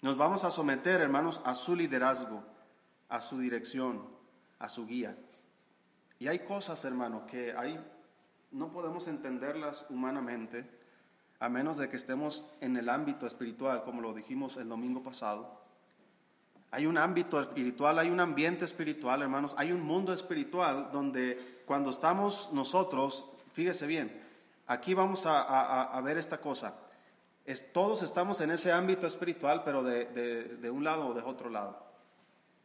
[0.00, 2.44] Nos vamos a someter, hermanos, a su liderazgo,
[3.10, 4.08] a su dirección,
[4.58, 5.18] a su guía.
[6.18, 7.78] Y hay cosas, hermano, que hay,
[8.52, 10.66] no podemos entenderlas humanamente
[11.40, 15.60] a menos de que estemos en el ámbito espiritual, como lo dijimos el domingo pasado.
[16.70, 21.90] Hay un ámbito espiritual, hay un ambiente espiritual, hermanos, hay un mundo espiritual donde cuando
[21.90, 24.22] estamos nosotros, fíjese bien,
[24.66, 26.74] aquí vamos a, ver esta cosa.
[27.72, 30.04] Todos estamos en ese ámbito espiritual, pero de,
[30.60, 31.82] de un lado o de otro lado.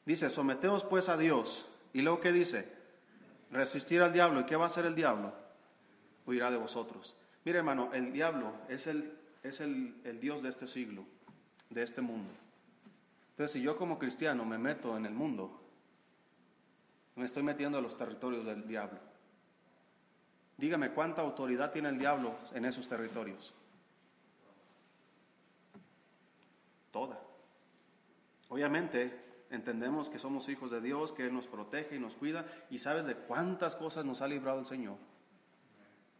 [0.06, 1.68] Dice, someteos pues a Dios.
[1.94, 2.76] Y luego, ¿qué dice?
[3.52, 4.42] resistir al diablo.
[4.42, 5.34] ¿Y qué va a hacer el diablo?
[6.26, 7.16] Huirá de vosotros.
[7.44, 9.12] Mire hermano, el diablo es el,
[9.44, 11.06] es el, el Dios de este siglo,
[11.70, 12.30] de este mundo.
[13.36, 15.62] Entonces, si yo como cristiano me meto en el mundo,
[17.16, 18.98] me estoy metiendo a los territorios del diablo.
[20.56, 23.54] Dígame cuánta autoridad tiene el diablo en esos territorios.
[26.92, 27.20] Toda.
[28.48, 32.80] Obviamente, entendemos que somos hijos de Dios, que Él nos protege y nos cuida, y
[32.80, 34.96] sabes de cuántas cosas nos ha librado el Señor,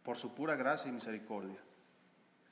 [0.02, 1.62] por su pura gracia y misericordia.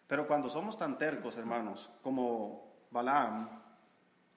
[0.06, 3.63] Pero cuando somos tan tercos, hermanos, como Balaam,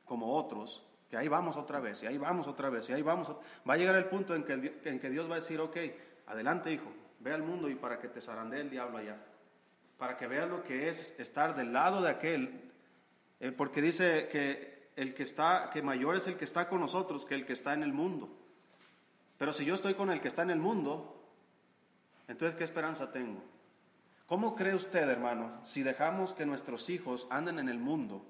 [0.08, 3.30] como otros, que ahí vamos otra vez, y ahí vamos otra vez, y ahí vamos,
[3.70, 5.78] va a llegar el punto en que, en que Dios va a decir, ok,
[6.26, 9.18] adelante hijo, ve al mundo y para que te zarandee el diablo allá,
[9.98, 12.72] para que veas lo que es estar del lado de aquel,
[13.40, 17.26] eh, porque dice que el que está, que mayor es el que está con nosotros
[17.26, 18.30] que el que está en el mundo.
[19.38, 21.24] Pero si yo estoy con el que está en el mundo,
[22.28, 23.44] entonces ¿qué esperanza tengo?
[24.26, 28.26] ¿Cómo cree usted, hermano, si dejamos que nuestros hijos anden en el mundo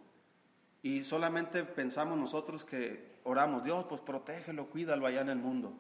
[0.82, 5.74] y solamente pensamos nosotros que oramos, Dios, pues protégelo, cuídalo allá en el mundo?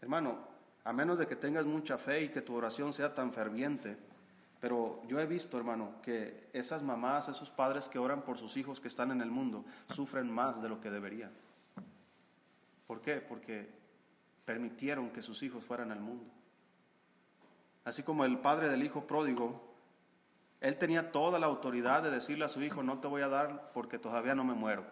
[0.00, 0.38] Hermano,
[0.84, 3.96] a menos de que tengas mucha fe y que tu oración sea tan ferviente,
[4.60, 8.80] pero yo he visto, hermano, que esas mamás, esos padres que oran por sus hijos
[8.80, 11.32] que están en el mundo, sufren más de lo que deberían.
[12.86, 13.16] ¿Por qué?
[13.16, 13.68] Porque
[14.44, 16.24] permitieron que sus hijos fueran al mundo.
[17.84, 19.71] Así como el padre del hijo pródigo,
[20.62, 23.72] él tenía toda la autoridad de decirle a su hijo, no te voy a dar
[23.74, 24.84] porque todavía no me muero.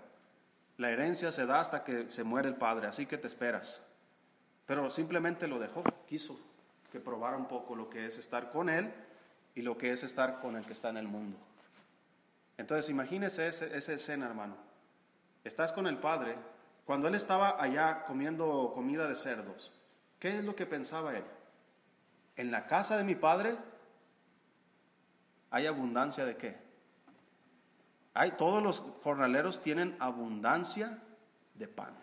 [0.76, 3.80] La herencia se da hasta que se muere el padre, así que te esperas.
[4.66, 6.40] Pero simplemente lo dejó, quiso
[6.90, 8.92] que probara un poco lo que es estar con él
[9.54, 11.38] y lo que es estar con el que está en el mundo.
[12.59, 14.56] Entonces imagínese esa escena, hermano.
[15.44, 16.35] Estás con el padre.
[16.85, 19.70] Cuando él estaba allá comiendo comida de cerdos,
[20.18, 21.24] ¿qué es lo que pensaba él?
[22.35, 23.56] En la casa de mi padre
[25.50, 26.56] hay abundancia de qué?
[28.14, 30.98] Hay, todos los jornaleros tienen abundancia
[31.54, 31.94] de pan.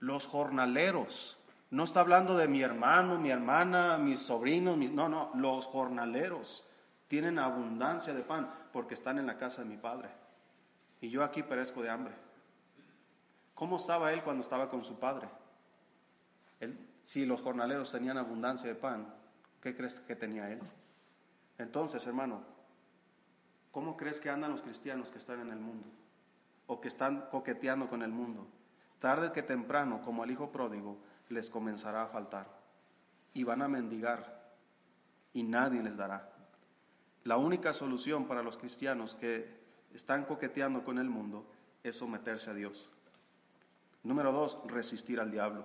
[0.00, 1.38] Los jornaleros,
[1.70, 6.64] no está hablando de mi hermano, mi hermana, mis sobrinos, mis, no, no, los jornaleros
[7.06, 10.08] tienen abundancia de pan porque están en la casa de mi padre.
[11.00, 12.14] Y yo aquí perezco de hambre.
[13.54, 15.28] ¿Cómo estaba él cuando estaba con su padre?
[16.58, 19.06] Él si los jornaleros tenían abundancia de pan,
[19.60, 20.60] ¿qué crees que tenía él?
[21.62, 22.42] Entonces, hermano,
[23.70, 25.88] ¿cómo crees que andan los cristianos que están en el mundo?
[26.66, 28.46] O que están coqueteando con el mundo.
[28.98, 30.98] Tarde que temprano, como al hijo pródigo,
[31.28, 32.48] les comenzará a faltar.
[33.34, 34.52] Y van a mendigar.
[35.32, 36.32] Y nadie les dará.
[37.24, 39.62] La única solución para los cristianos que
[39.94, 41.46] están coqueteando con el mundo
[41.84, 42.90] es someterse a Dios.
[44.02, 45.64] Número dos, resistir al diablo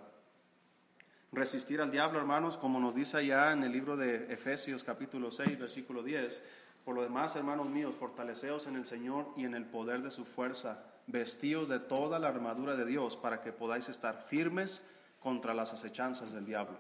[1.31, 5.59] resistir al diablo, hermanos, como nos dice allá en el libro de Efesios capítulo 6,
[5.59, 6.41] versículo 10.
[6.85, 10.23] Por lo demás, hermanos míos, fortaleceos en el Señor y en el poder de su
[10.23, 14.81] fuerza, vestíos de toda la armadura de Dios para que podáis estar firmes
[15.19, 16.77] contra las acechanzas del diablo.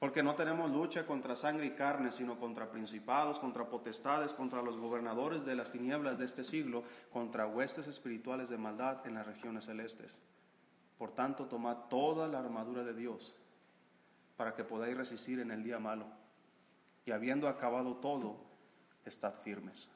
[0.00, 4.76] Porque no tenemos lucha contra sangre y carne, sino contra principados, contra potestades, contra los
[4.76, 6.82] gobernadores de las tinieblas de este siglo,
[7.12, 10.18] contra huestes espirituales de maldad en las regiones celestes.
[10.98, 13.36] Por tanto, tomad toda la armadura de Dios
[14.36, 16.06] para que podáis resistir en el día malo.
[17.04, 18.36] Y habiendo acabado todo,
[19.04, 19.90] estad firmes.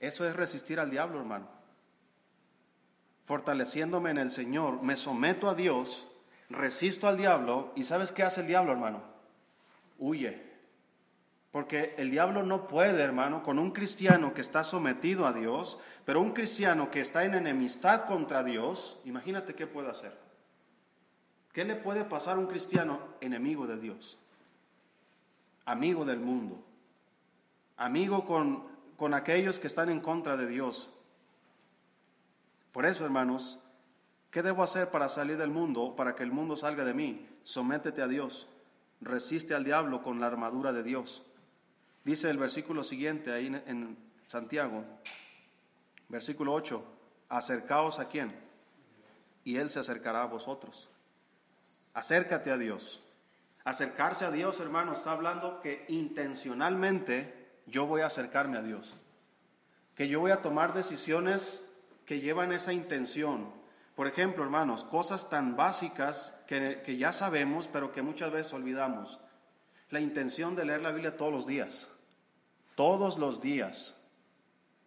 [0.00, 1.48] Eso es resistir al diablo, hermano.
[3.26, 6.08] Fortaleciéndome en el Señor, me someto a Dios,
[6.48, 7.72] resisto al diablo.
[7.76, 9.02] ¿Y sabes qué hace el diablo, hermano?
[9.98, 10.47] Huye.
[11.58, 16.20] Porque el diablo no puede, hermano, con un cristiano que está sometido a Dios, pero
[16.20, 20.16] un cristiano que está en enemistad contra Dios, imagínate qué puede hacer.
[21.52, 24.20] ¿Qué le puede pasar a un cristiano enemigo de Dios?
[25.64, 26.62] Amigo del mundo.
[27.76, 28.62] Amigo con,
[28.96, 30.88] con aquellos que están en contra de Dios.
[32.70, 33.58] Por eso, hermanos,
[34.30, 37.28] ¿qué debo hacer para salir del mundo, para que el mundo salga de mí?
[37.42, 38.46] Sométete a Dios.
[39.00, 41.24] Resiste al diablo con la armadura de Dios.
[42.08, 44.82] Dice el versículo siguiente ahí en, Santiago,
[46.08, 46.82] versículo 8,
[47.28, 48.34] acercaos a quién
[49.44, 50.88] y Él se acercará a vosotros.
[51.92, 53.02] Acércate a Dios.
[53.62, 58.94] Acercarse a Dios, hermano, está hablando que intencionalmente yo voy a acercarme a Dios.
[59.94, 61.70] Que yo voy a tomar decisiones
[62.06, 63.52] que llevan esa intención.
[63.94, 69.20] Por ejemplo, hermanos, cosas tan básicas que, que ya sabemos, pero que muchas veces olvidamos.
[69.90, 71.90] La intención de leer la Biblia todos los días
[72.78, 73.96] todos los días.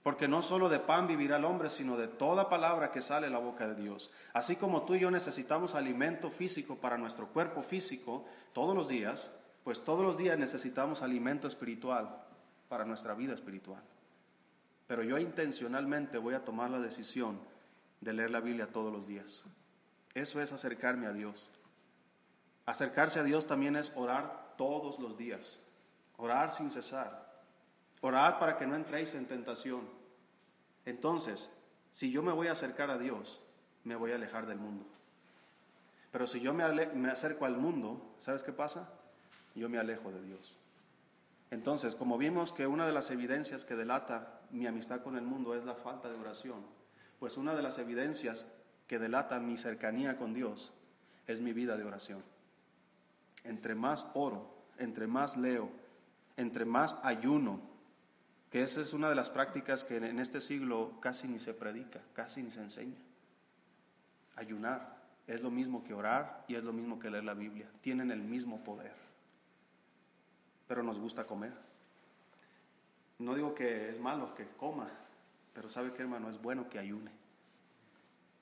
[0.01, 3.34] Porque no solo de pan vivirá el hombre, sino de toda palabra que sale de
[3.34, 4.12] la boca de Dios.
[4.32, 8.23] Así como tú y yo necesitamos alimento físico para nuestro cuerpo físico
[8.54, 9.34] todos los días,
[9.65, 12.15] pues todos los días necesitamos alimento espiritual
[12.69, 13.84] para nuestra vida espiritual.
[14.88, 17.41] Pero yo intencionalmente voy a tomar la decisión
[17.99, 19.43] de leer la Biblia todos los días.
[20.13, 21.49] Eso es acercarme a Dios.
[22.65, 25.60] Acercarse a Dios también es orar todos los días,
[26.15, 27.21] orar sin cesar.
[28.02, 29.82] Orad para que no entréis en tentación.
[30.86, 31.50] Entonces,
[31.92, 33.40] si yo me voy a acercar a Dios,
[33.84, 34.86] me voy a alejar del mundo.
[36.12, 36.63] Pero si yo me,
[37.10, 38.92] acerco al mundo, ¿sabes qué pasa?
[39.56, 40.54] Yo me alejo de Dios.
[41.52, 45.56] Entonces, como vimos que una de las evidencias que delata mi amistad con el mundo
[45.56, 46.65] es la falta de oración,
[47.19, 48.48] pues una de las evidencias
[48.88, 50.73] que delata mi cercanía con Dios
[51.28, 52.23] es mi vida de oración.
[53.44, 55.69] Entre más oro, entre más leo,
[56.36, 57.71] entre más ayuno,
[58.52, 62.02] que esa es una de las prácticas que en este siglo casi ni se predica,
[62.13, 62.97] casi ni se enseña.
[64.35, 68.12] Ayunar es lo mismo que orar y es lo mismo que leer la Biblia, tienen
[68.12, 68.93] el mismo poder.
[70.67, 71.52] pero nos gusta comer.
[73.19, 74.89] No digo que es malo que coma,
[75.54, 77.12] pero sabe que hermano, es bueno que ayune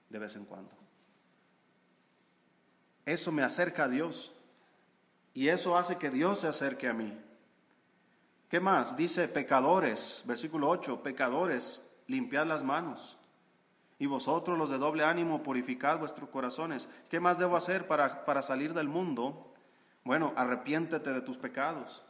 [0.09, 0.69] de vez en cuando.
[3.05, 4.31] Eso me acerca a Dios
[5.33, 7.19] y eso hace que Dios se acerque a mí.
[8.49, 8.97] ¿Qué más?
[8.97, 13.17] Dice pecadores, versículo 8, pecadores, limpiad las manos.
[13.99, 16.89] Y vosotros los de doble ánimo, purificad vuestros corazones.
[17.09, 19.53] ¿Qué más debo hacer para, para salir del mundo?
[20.03, 22.03] Bueno, arrepiéntete de tus pecados.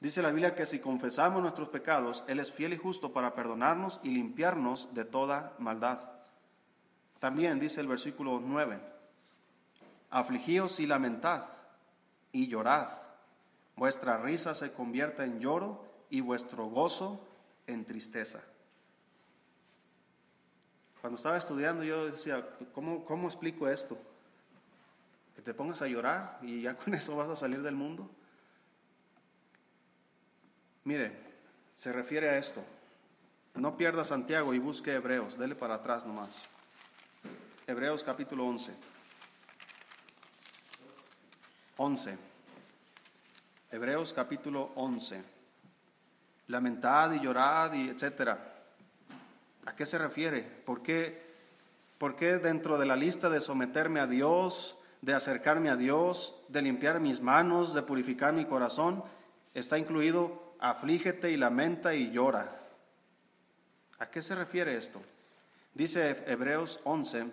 [0.00, 4.00] Dice la Biblia que si confesamos nuestros pecados, Él es fiel y justo para perdonarnos
[4.02, 6.00] y limpiarnos de toda maldad.
[7.20, 8.80] También dice el versículo 9,
[10.10, 11.44] afligíos y lamentad
[12.32, 12.88] y llorad.
[13.80, 17.26] Vuestra risa se convierta en lloro y vuestro gozo
[17.66, 18.42] en tristeza.
[21.00, 23.96] Cuando estaba estudiando yo decía, ¿cómo, ¿cómo explico esto?
[25.34, 28.10] Que te pongas a llorar y ya con eso vas a salir del mundo.
[30.84, 31.18] Mire,
[31.74, 32.62] se refiere a esto.
[33.54, 35.38] No pierda Santiago y busque Hebreos.
[35.38, 36.50] Dele para atrás nomás.
[37.66, 38.74] Hebreos capítulo 11.
[41.78, 42.29] 11.
[43.72, 45.22] Hebreos capítulo 11.
[46.48, 48.52] Lamentad y llorad y etcétera.
[49.64, 50.42] ¿A qué se refiere?
[50.42, 51.22] ¿Por qué,
[51.96, 56.62] ¿Por qué dentro de la lista de someterme a Dios, de acercarme a Dios, de
[56.62, 59.04] limpiar mis manos, de purificar mi corazón,
[59.54, 62.50] está incluido aflígete y lamenta y llora.
[64.00, 65.00] ¿A qué se refiere esto?
[65.74, 67.26] Dice Hebreos 11,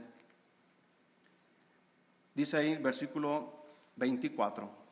[2.36, 3.52] dice ahí versículo
[3.96, 4.87] 24,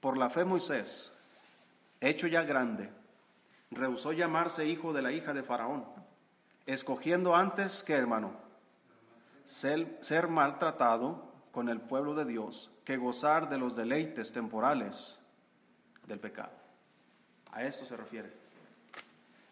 [0.00, 1.12] por la fe Moisés,
[2.00, 2.90] hecho ya grande,
[3.70, 5.84] rehusó llamarse hijo de la hija de Faraón,
[6.66, 8.32] escogiendo antes que hermano,
[9.44, 15.20] ser, maltratado con el pueblo de Dios que gozar de los deleites temporales
[16.06, 16.52] del pecado.
[17.52, 18.30] A esto se refiere.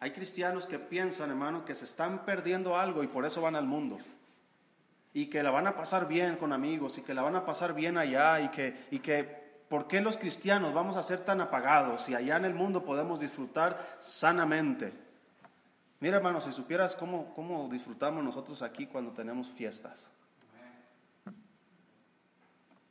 [0.01, 3.67] Hay cristianos que piensan, hermano, que se están perdiendo algo y por eso van al
[3.67, 3.97] mundo.
[5.15, 7.75] Y que la van a pasar bien con amigos y que la van a pasar
[7.75, 12.09] bien allá y que, y que ¿por qué los cristianos vamos a ser tan apagados
[12.09, 14.93] y allá en el mundo podemos disfrutar sanamente?
[16.01, 20.11] Mira, hermano, si supieras cómo, cómo disfrutamos nosotros aquí cuando tenemos fiestas.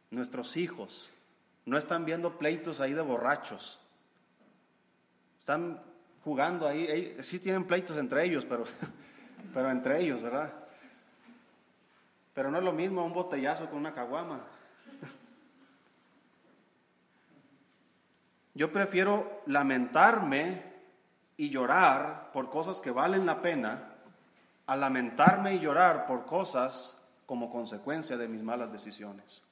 [0.10, 1.12] Nuestros hijos
[1.66, 3.80] no están viendo pleitos ahí de borrachos
[5.46, 5.80] están
[6.24, 8.64] jugando ahí, sí tienen pleitos entre ellos, pero,
[9.54, 10.52] pero entre ellos, ¿verdad?
[12.34, 14.44] Pero no es lo mismo un botellazo con una caguama.
[18.56, 20.64] Yo prefiero lamentarme
[21.38, 23.96] y llorar por cosas que valen la pena
[24.66, 29.44] a lamentarme y llorar por cosas como consecuencia de mis malas decisiones.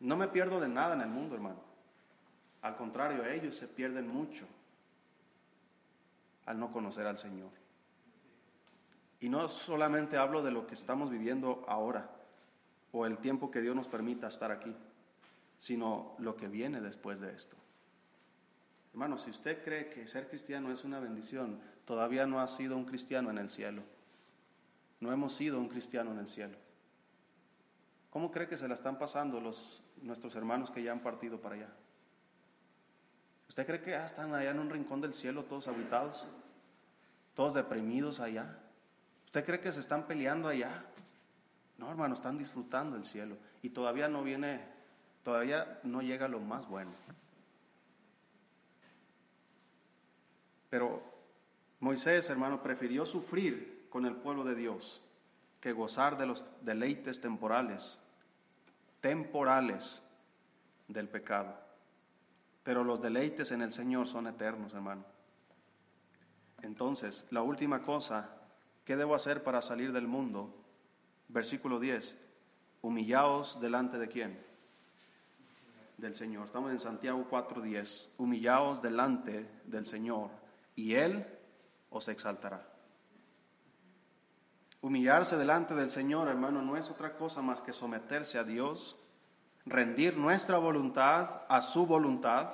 [0.00, 1.60] No me pierdo de nada en el mundo, hermano.
[2.62, 4.46] Al contrario, ellos se pierden mucho
[6.46, 7.50] al no conocer al Señor.
[9.20, 12.10] Y no solamente hablo de lo que estamos viviendo ahora
[12.92, 14.74] o el tiempo que Dios nos permita estar aquí,
[15.64, 17.56] sino lo que viene después de esto.
[18.92, 22.84] Hermano, si usted cree que ser cristiano es una bendición, todavía no ha sido un
[22.84, 23.82] cristiano en el cielo.
[25.00, 26.58] No hemos sido un cristiano en el cielo.
[28.10, 31.54] ¿Cómo cree que se la están pasando los, nuestros hermanos que ya han partido para
[31.54, 31.68] allá?
[33.48, 36.26] ¿Usted cree que ya están allá en un rincón del cielo todos habitados?
[37.32, 38.58] Todos deprimidos allá.
[39.24, 40.84] ¿Usted cree que se están peleando allá?
[41.78, 43.38] No, hermano, están disfrutando el cielo.
[43.62, 44.73] Y todavía no viene,
[45.24, 46.92] todavía no llega lo más bueno.
[50.70, 51.02] Pero
[51.80, 55.02] Moisés, hermano, prefirió sufrir con el pueblo de Dios
[55.60, 58.00] que gozar de los deleites temporales,
[59.00, 60.02] temporales
[60.86, 61.64] del pecado
[62.64, 65.04] pero los deleites en el Señor son eternos, hermano.
[66.62, 68.30] Entonces, la última cosa,
[68.86, 70.56] ¿qué debo hacer para salir del mundo?
[71.28, 72.18] Versículo 10,
[72.80, 74.53] humillaos delante de quién?
[75.96, 76.46] Del Señor.
[76.46, 80.30] Estamos en Santiago 4:10, humillaos delante del Señor
[80.74, 81.26] y Él
[81.90, 82.68] os exaltará.
[84.80, 88.96] Humillarse delante del Señor, hermano, no es otra cosa más que someterse a Dios
[89.66, 92.50] rendir nuestra voluntad a su voluntad,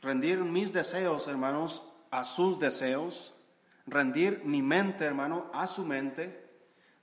[0.00, 3.34] rendir mis deseos, hermanos, a sus deseos,
[3.86, 6.50] rendir mi mente, hermano, a su mente,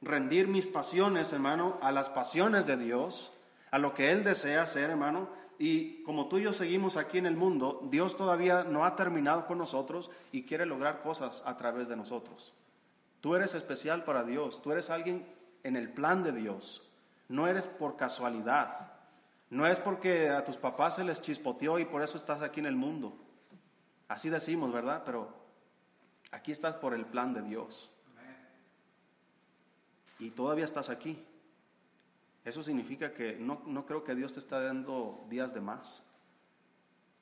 [0.01, 3.33] rendir mis pasiones, hermano, a las pasiones de Dios,
[3.71, 5.29] a lo que Él desea hacer, hermano.
[5.57, 9.45] Y como tú y yo seguimos aquí en el mundo, Dios todavía no ha terminado
[9.45, 12.53] con nosotros y quiere lograr cosas a través de nosotros.
[13.21, 15.25] Tú eres especial para Dios, tú eres alguien
[15.63, 16.83] en el plan de Dios.
[17.27, 18.93] No eres por casualidad.
[19.49, 22.65] No es porque a tus papás se les chispoteó y por eso estás aquí en
[22.65, 23.13] el mundo.
[24.07, 25.03] Así decimos, ¿verdad?
[25.05, 25.33] Pero
[26.31, 27.91] aquí estás por el plan de Dios.
[30.19, 31.23] Y todavía estás aquí.
[32.45, 36.03] Eso significa que no, no creo que Dios te está dando días de más.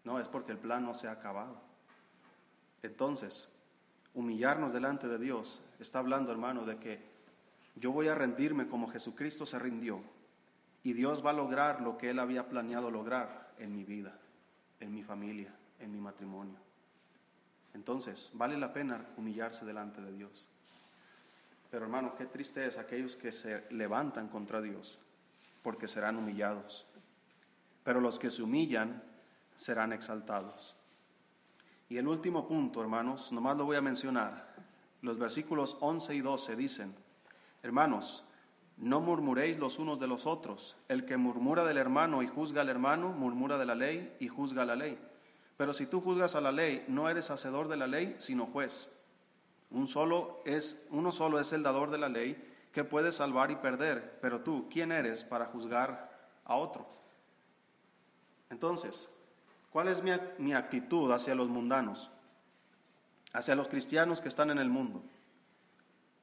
[0.03, 1.59] No, es porque el plan no se ha acabado.
[2.83, 3.51] Entonces,
[4.13, 7.01] humillarnos delante de Dios está hablando, hermano, de que
[7.75, 10.01] yo voy a rendirme como Jesucristo se rindió
[10.83, 14.17] y Dios va a lograr lo que Él había planeado lograr en mi vida,
[14.79, 16.57] en mi familia, en mi matrimonio.
[17.73, 20.47] Entonces, vale la pena humillarse delante de Dios.
[21.69, 24.99] Pero hermano, qué triste es aquellos que se levantan contra Dios,
[25.61, 26.87] porque serán humillados.
[27.83, 29.03] Pero los que se humillan
[29.55, 30.75] serán exaltados.
[31.89, 34.55] Y el último punto, hermanos, nomás lo voy a mencionar.
[35.01, 36.95] Los versículos 11 y 12 dicen,
[37.63, 38.25] hermanos,
[38.77, 40.77] no murmuréis los unos de los otros.
[40.87, 44.65] El que murmura del hermano y juzga al hermano, murmura de la ley y juzga
[44.65, 44.99] la ley.
[45.57, 48.89] Pero si tú juzgas a la ley, no eres hacedor de la ley, sino juez.
[49.71, 52.37] Un solo es, uno solo es el dador de la ley
[52.77, 54.19] que puede salvar y perder.
[54.21, 56.11] Pero tú, ¿quién eres para juzgar
[56.45, 56.87] a otro?
[58.49, 59.09] Entonces,
[59.77, 60.01] ¿Cuál es
[60.39, 62.09] mi, actitud hacia los mundanos?
[63.31, 65.03] Hacia los cristianos que están en el mundo.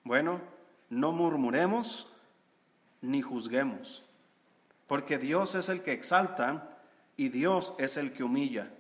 [0.03, 0.41] Bueno,
[0.91, 2.09] no murmuremos
[3.01, 4.05] ni juzguemos,
[4.89, 6.69] porque Dios es el que exalta
[7.17, 8.73] y Dios es el que humilla.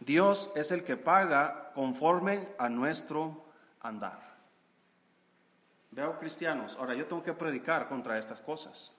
[0.00, 3.44] Dios es el que paga conforme a nuestro
[3.80, 4.31] andar.
[5.92, 8.92] Veo cristianos, ahora yo tengo que predicar contra estas cosas,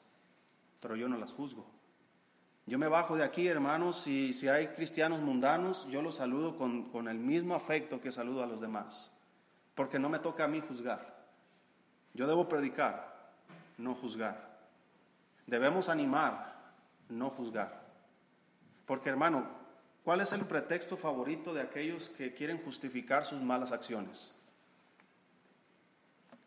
[0.79, 1.65] pero yo no las juzgo.
[2.67, 6.89] Yo me bajo de aquí, hermanos, y si hay cristianos mundanos, yo los saludo con,
[6.91, 9.11] con el mismo afecto que saludo a los demás,
[9.73, 11.13] porque no me toca a mí juzgar.
[12.13, 13.31] Yo debo predicar,
[13.79, 14.53] no juzgar.
[15.47, 16.53] Debemos animar,
[17.09, 17.81] no juzgar.
[18.85, 19.47] Porque, hermano,
[20.03, 24.33] ¿cuál es el pretexto favorito de aquellos que quieren justificar sus malas acciones?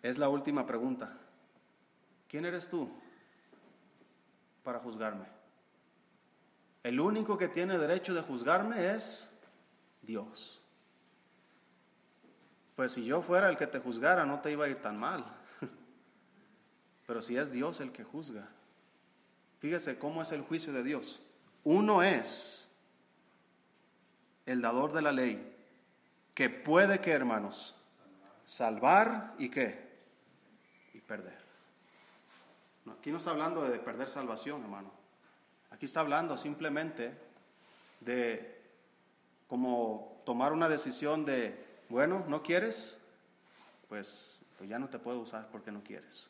[0.03, 1.17] Es la última pregunta.
[2.29, 2.91] ¿Quién eres tú
[4.63, 5.27] para juzgarme?
[6.83, 9.31] El único que tiene derecho de juzgarme es
[10.03, 10.63] Dios.
[12.77, 15.25] Pues si yo fuera el que te juzgara, no te iba a ir tan mal.
[17.07, 18.49] Pero si es Dios el que juzga,
[19.59, 21.23] fíjese cómo es el juicio de Dios.
[21.65, 22.71] Uno es
[24.45, 25.57] el dador de la ley,
[26.35, 27.75] que puede que, hermanos,
[28.45, 29.86] salvar y qué?
[31.07, 31.39] Perder.
[32.99, 34.91] aquí no está hablando de perder salvación, hermano.
[35.71, 37.17] Aquí está hablando simplemente
[38.01, 38.61] de
[39.47, 43.01] como tomar una decisión de, bueno, ¿no quieres?
[43.89, 46.29] Pues, pues ya no te puedo usar porque no quieres.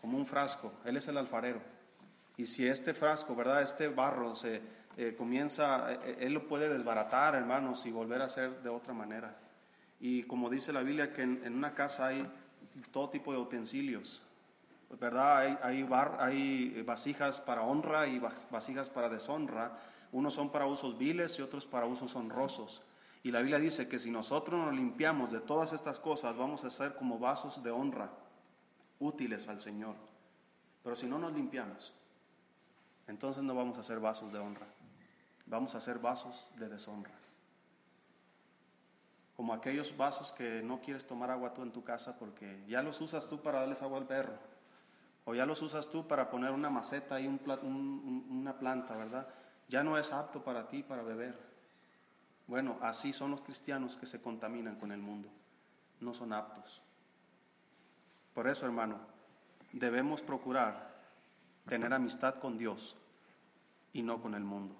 [0.00, 1.60] Como un frasco, Él es el alfarero.
[2.36, 3.62] Y si este frasco, ¿verdad?
[3.62, 4.62] Este barro se
[4.96, 9.36] eh, comienza, eh, Él lo puede desbaratar, hermanos, y volver a hacer de otra manera.
[9.98, 12.30] Y como dice la Biblia, que en una casa hay
[12.90, 14.22] todo tipo de utensilios.
[15.00, 15.38] ¿verdad?
[15.38, 19.78] Hay, hay, hay vasijas para honra y vasijas para deshonra.
[20.12, 22.82] Unos son para usos viles y otros para usos honrosos.
[23.22, 26.70] Y la Biblia dice que si nosotros nos limpiamos de todas estas cosas, vamos a
[26.70, 28.10] ser como vasos de honra,
[28.98, 29.96] útiles al Señor.
[30.82, 31.94] Pero si no nos limpiamos,
[33.08, 34.66] entonces no vamos a ser vasos de honra,
[35.46, 37.12] vamos a ser vasos de deshonra.
[39.36, 43.00] Como aquellos vasos que no quieres tomar agua tú en tu casa porque ya los
[43.00, 44.38] usas tú para darles agua al perro
[45.24, 49.26] o ya los usas tú para poner una maceta y un, una planta, ¿verdad?
[49.68, 51.38] Ya no es apto para ti para beber.
[52.46, 55.30] Bueno, así son los cristianos que se contaminan con el mundo.
[56.00, 56.82] No son aptos.
[58.34, 58.98] Por eso, hermano,
[59.72, 60.94] debemos procurar
[61.66, 62.94] tener amistad con Dios
[63.94, 64.76] y no con el mundo.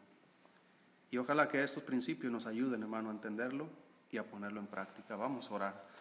[1.11, 3.68] Y ojalá que estos principios nos ayuden, hermano, a entenderlo
[4.15, 5.17] y a ponerlo en práctica.
[5.17, 5.85] Vamos a orar.